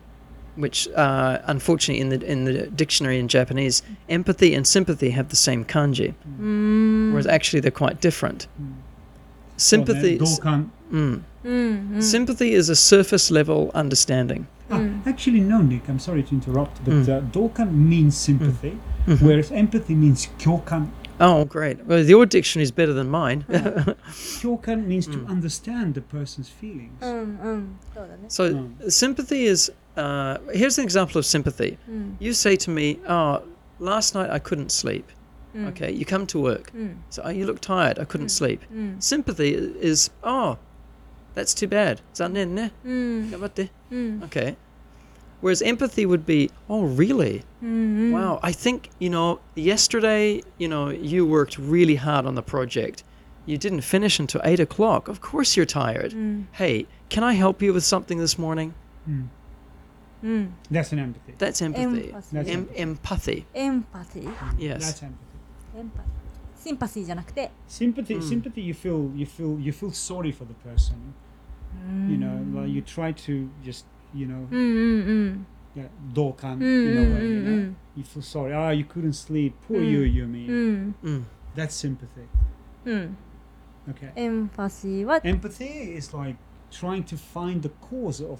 [0.55, 5.35] which uh, unfortunately in the in the dictionary in Japanese, empathy and sympathy have the
[5.35, 7.11] same kanji, mm.
[7.11, 8.47] whereas actually they're quite different.
[8.61, 8.72] Mm
[9.57, 10.19] sympathy.
[10.19, 10.69] Oh, mm.
[10.91, 11.23] mm.
[11.43, 12.03] Mm.
[12.03, 14.47] Sympathy is a surface level understanding.
[14.69, 15.05] Ah, mm.
[15.05, 15.87] actually, no, Nick.
[15.89, 17.59] I'm sorry to interrupt, but mm.
[17.59, 19.25] uh, means sympathy, mm-hmm.
[19.25, 20.89] whereas empathy means kyokan.
[21.19, 21.85] Oh, great.
[21.85, 23.45] Well, your dictionary is better than mine.
[23.49, 23.59] yeah.
[24.41, 26.99] kyokan means to understand the person's feelings.
[27.01, 27.63] Oh,
[28.27, 29.71] so, sympathy is.
[29.95, 31.77] Uh, here's an example of sympathy.
[32.19, 33.43] You say to me, oh,
[33.79, 35.05] last night I couldn't sleep."
[35.55, 35.67] Mm.
[35.69, 36.71] Okay, you come to work.
[36.73, 36.97] Mm.
[37.09, 37.99] So oh, you look tired.
[37.99, 38.31] I couldn't mm.
[38.31, 38.63] sleep.
[38.73, 39.01] Mm.
[39.01, 40.57] Sympathy is oh,
[41.33, 42.01] that's too bad.
[42.13, 42.71] Zanen ne.
[43.91, 44.23] Mm.
[44.23, 44.55] Okay.
[45.41, 47.39] Whereas empathy would be, oh, really?
[47.61, 48.13] Mm-hmm.
[48.13, 48.39] Wow.
[48.41, 53.03] I think, you know, yesterday, you know, you worked really hard on the project.
[53.45, 55.09] You didn't finish until eight o'clock.
[55.09, 56.13] Of course you're tired.
[56.13, 56.45] Mm.
[56.53, 58.73] Hey, can I help you with something this morning?
[59.09, 59.27] Mm.
[60.23, 60.51] Mm.
[60.71, 61.35] That's an empathy.
[61.37, 61.83] That's empathy.
[61.83, 62.11] Empathy.
[62.31, 62.79] That's em- empathy.
[62.79, 63.45] empathy.
[63.53, 64.29] Empathy.
[64.57, 64.85] Yes.
[64.85, 65.32] That's empathy
[65.76, 68.22] エンパティシンパシーじゃなくて Sympathy, Mm.
[68.22, 68.60] sympathy.
[68.62, 70.94] You feel, you feel, you feel sorry for the person.
[71.88, 74.60] うん You know, like you try to just, you know, うん
[75.06, 75.46] うん
[75.76, 77.22] yeah, dokan うん in うん a うん way.
[77.22, 78.52] You う know, ん you feel sorry.
[78.54, 79.52] Ah, you couldn't sleep.
[79.68, 79.90] Poor Mm.
[79.90, 80.48] you, Yumi.
[80.48, 81.22] うん Mm.
[81.54, 82.26] That's sympathy.
[82.84, 83.16] うん
[83.88, 84.12] Okay.
[84.16, 86.36] エンパシーは Empathy is like
[86.70, 88.38] trying to find the cause of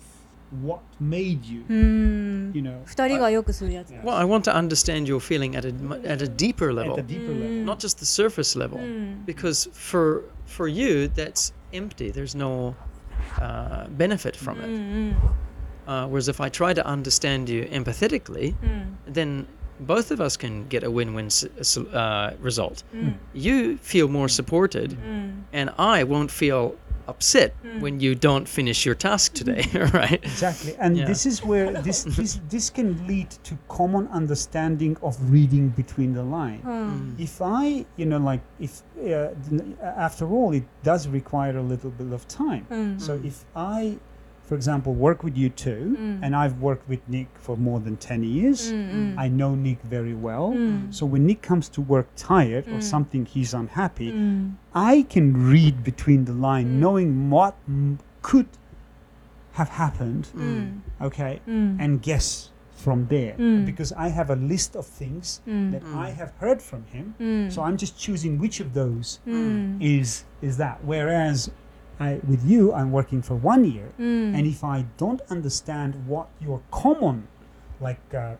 [0.65, 1.63] what made you.
[1.69, 4.03] うーん You know, 二人がよくするやつ Yeah.
[4.03, 6.97] Well, I want to understand your feeling at a, mu- at a deeper at level,
[6.97, 7.41] the deeper Mm.
[7.41, 7.65] level.
[7.67, 8.79] not just the surface level.
[8.79, 12.75] うん because for for you that's empty there's no
[13.41, 15.15] uh, benefit from うん it うん
[15.87, 19.45] uh, whereas if i try to understand you empathetically うん then
[19.87, 24.29] both of us can get a win-win s- s- uh, result うん you feel more
[24.29, 26.73] supported うん and i won't feel
[27.08, 27.80] upset mm.
[27.80, 29.78] when you don't finish your task today, hmm.
[29.98, 30.24] right?
[30.24, 30.76] Exactly.
[30.80, 31.06] And yeah.
[31.06, 36.24] this is where this, this this can lead to common understanding of reading between the
[36.24, 36.62] line.
[36.62, 37.20] Mm.
[37.20, 39.30] If I, you know, like if uh,
[39.82, 42.66] after all it does require a little bit of time.
[42.70, 43.02] Mm.
[43.02, 43.28] So hmm.
[43.28, 43.98] if I
[44.54, 46.20] for example, work with you too, mm.
[46.22, 48.72] and I've worked with Nick for more than 10 years.
[48.72, 49.16] Mm, mm.
[49.18, 50.54] I know Nick very well.
[50.56, 50.94] Mm.
[50.94, 52.84] So when Nick comes to work tired or mm.
[52.84, 54.54] something he's unhappy, mm.
[54.76, 57.56] I can read between the line knowing what
[58.22, 58.46] could
[59.54, 60.28] have happened,
[61.02, 63.36] okay, and guess from there
[63.66, 67.50] because I have a list of things that I have heard from him.
[67.50, 70.78] So I'm just choosing which of those is is that.
[70.84, 71.50] Whereas
[72.00, 74.36] I, with you, I'm working for one year, mm.
[74.36, 77.28] and if I don't understand what your common,
[77.80, 78.36] like uh,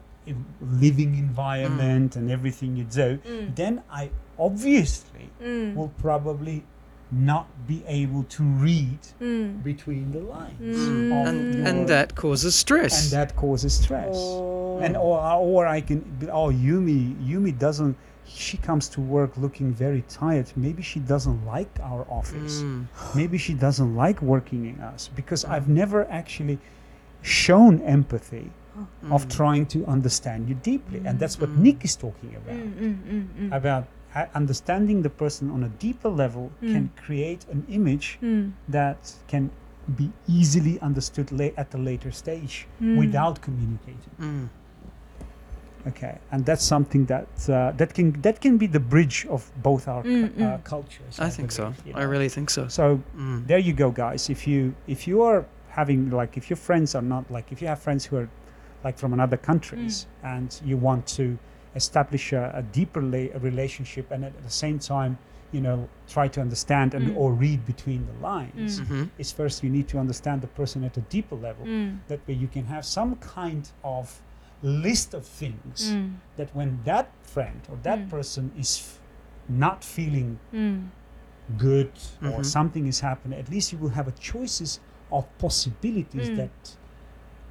[0.62, 2.18] living environment mm.
[2.18, 3.56] and everything you do, mm.
[3.56, 5.76] then I obviously hmm.
[5.76, 6.64] will probably
[7.12, 9.52] not be able to read hmm.
[9.60, 11.12] between the lines, hmm.
[11.12, 13.04] and, your, and, that causes stress.
[13.04, 14.16] And that causes stress.
[14.16, 14.80] Oh.
[14.82, 17.96] And or, or I can, oh Yumi, Yumi doesn't
[18.26, 20.52] she comes to work looking very tired.
[20.56, 22.62] Maybe she doesn't like our office.
[22.62, 22.88] Mm.
[23.16, 26.60] Maybe she doesn't like working in us because I've never actually
[27.22, 29.12] shown empathy mm.
[29.12, 31.02] of trying to understand you deeply.
[31.06, 31.64] And that's what mm-hmm.
[31.64, 32.56] Nick is talking about.
[32.56, 37.66] Mm, mm, mm, about uh, understanding the person on a deeper level can create an
[37.70, 38.20] image
[38.68, 39.50] that can
[39.98, 44.50] be easily understood at a later stage without communicating.
[45.86, 45.90] Mm.
[45.90, 49.88] Okay, and that's something that uh, that can that can be the bridge of both
[49.88, 50.64] our cu- Mm, uh, mm.
[50.64, 51.20] cultures.
[51.20, 52.84] i think so believe, you i really think so So
[53.18, 53.48] Mm.
[53.48, 54.30] there you go, guys.
[54.30, 57.68] If you if you are having like if your friends are not like if you
[57.68, 58.30] have friends who are
[58.86, 61.26] like from another countries and you want to
[61.76, 65.18] establish a, a deeper la- a relationship and at the same time
[65.52, 67.18] you know try to understand and Mm.
[67.22, 68.86] or read between the lines Mm.
[68.88, 69.10] Mhm.
[69.24, 72.36] is first you need to understand the person at a deeper level うん that way
[72.44, 73.12] you can have some
[73.42, 74.06] kind of
[74.64, 76.16] list of things mm.
[76.38, 78.10] that when that friend or that mm.
[78.10, 79.00] person is f-
[79.50, 80.88] not feeling mm.
[81.58, 81.92] good
[82.22, 82.44] or mm-hmm.
[82.44, 84.80] something is happening, at least you will have a choices
[85.12, 86.38] of possibilities mm.
[86.38, 86.76] that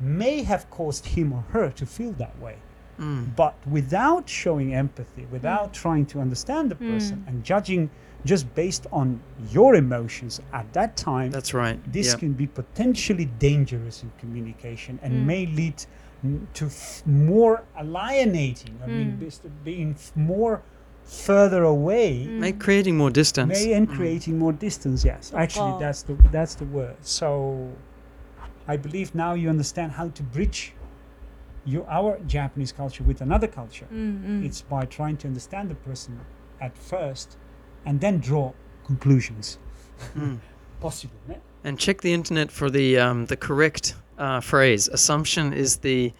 [0.00, 2.56] may have caused him or her to feel that way.
[2.98, 3.34] Mm.
[3.36, 5.74] But without showing empathy, without mm.
[5.74, 7.90] trying to understand the person and judging
[8.24, 11.30] just based on your emotions at that time.
[11.30, 11.80] That's right.
[11.92, 12.20] This yep.
[12.20, 15.84] can be potentially dangerous in communication and may lead
[16.54, 16.70] to
[17.04, 18.78] more alienating.
[18.82, 18.96] I mm.
[18.96, 19.48] mean, hmm.
[19.64, 20.62] being more
[21.04, 22.60] further away, mm.
[22.60, 23.96] creating more distance, and hmm.
[23.96, 24.38] creating mm.
[24.38, 25.04] more distance.
[25.04, 25.78] Yes, actually, oh.
[25.78, 26.96] that's the that's the word.
[27.00, 27.70] So,
[28.68, 30.74] I believe now you understand how to bridge
[31.64, 33.86] your our Japanese culture with another culture.
[33.92, 34.44] Mm-hmm.
[34.44, 36.20] It's by trying to understand the person
[36.60, 37.36] at first,
[37.84, 38.52] and then draw
[38.86, 39.58] conclusions,
[40.16, 40.38] mm.
[40.80, 41.16] possible.
[41.64, 44.82] And check the internet for the um, the correct uh, phrase.
[44.98, 46.12] Assumption is the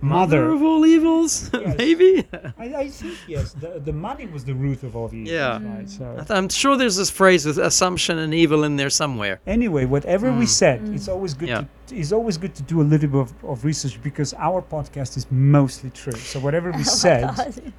[0.00, 0.42] Mother.
[0.54, 1.50] of all evils.
[1.52, 1.76] Yes.
[1.84, 2.10] Maybe.
[2.64, 3.46] I, I think yes.
[3.62, 5.28] The the money was the root of all evils.
[5.38, 5.58] Yeah.
[5.74, 5.90] Right.
[5.90, 9.34] So I th- I'm sure there's this phrase with assumption and evil in there somewhere.
[9.46, 10.60] anyway, whatever we Mm.
[10.62, 10.94] said, Mm.
[10.96, 11.48] it's always good.
[11.48, 11.62] Yeah.
[11.62, 15.17] To, it's always good to do a little bit of, of research because our podcast
[15.17, 16.13] is mostly true.
[16.13, 17.29] So whatever we said,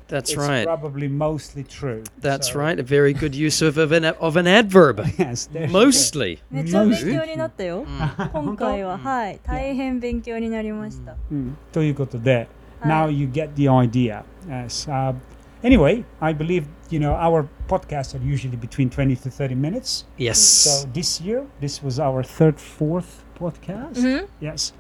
[0.09, 0.65] That's it's right.
[0.67, 2.05] probably mostly true.
[2.21, 2.79] That's So, right.
[2.79, 5.01] A very good use of, of, an, of an adverb.
[5.19, 5.47] Yes.
[5.47, 5.73] there you go.
[5.73, 6.39] Mostly.
[6.51, 7.13] めっちゃ勉 Mostly.
[7.19, 7.85] 強になったよ。
[7.85, 8.31] Mm.
[8.33, 11.17] 今回は、うんはい、大変勉強になりました。
[11.31, 12.47] うんということで、
[12.83, 14.25] now はい you get the idea.
[14.49, 14.89] Yes.
[14.91, 15.15] Uh,
[15.63, 20.05] anyway, I believe you know our podcasts are usually between 20 to 30 minutes.
[20.19, 20.39] Yes.
[20.39, 24.00] So this year, this was our third, fourth podcast.
[24.02, 24.28] うん。
[24.42, 24.74] Yes.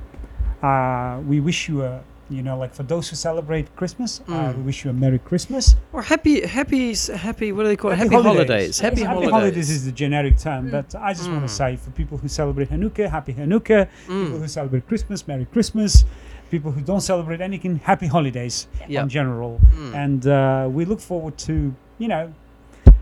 [0.61, 4.57] Uh, we wish you a, you know, like for those who celebrate Christmas, uh, Mm.
[4.57, 5.77] we wish you a Merry Christmas.
[5.93, 7.51] Or happy, happy, happy.
[7.53, 7.97] What do they call it?
[7.97, 8.47] Happy Happy, holidays.
[8.47, 8.79] holidays.
[8.79, 10.71] Happy, Happy Happy holidays is the generic term, Mm.
[10.71, 11.47] but I just want Mm.
[11.47, 13.87] to say for people who celebrate Hanukkah, Happy Hanukkah.
[14.07, 14.41] People Mm.
[14.41, 16.03] who celebrate Christmas, Merry Christmas.
[16.51, 19.03] People who don't celebrate anything, Happy Holidays Yeah.
[19.03, 19.59] in general.
[19.77, 19.93] Mm.
[19.95, 22.33] And uh, we look forward to, you know,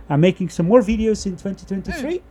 [0.10, 2.22] uh, making some more videos in 2023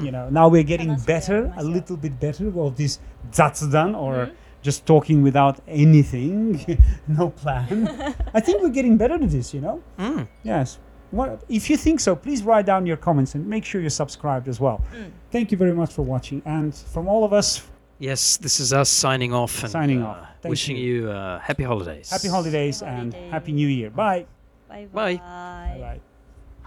[0.00, 2.98] you know now we're getting better a little bit better of this
[3.30, 4.34] zatsudan or mm-hmm.
[4.62, 6.78] just talking without anything
[7.08, 7.88] no plan
[8.34, 10.26] i think we're getting better at this you know mm.
[10.42, 10.78] yes
[11.12, 14.48] Well, if you think so please write down your comments and make sure you're subscribed
[14.48, 15.10] as well mm.
[15.30, 17.62] thank you very much for watching and from all of us
[17.98, 21.38] yes this is us signing off and signing uh, off thank wishing you, you uh,
[21.38, 23.32] happy holidays happy holidays happy and holidays.
[23.32, 24.26] happy new year bye
[24.68, 25.16] bye, bye.
[25.16, 26.00] bye.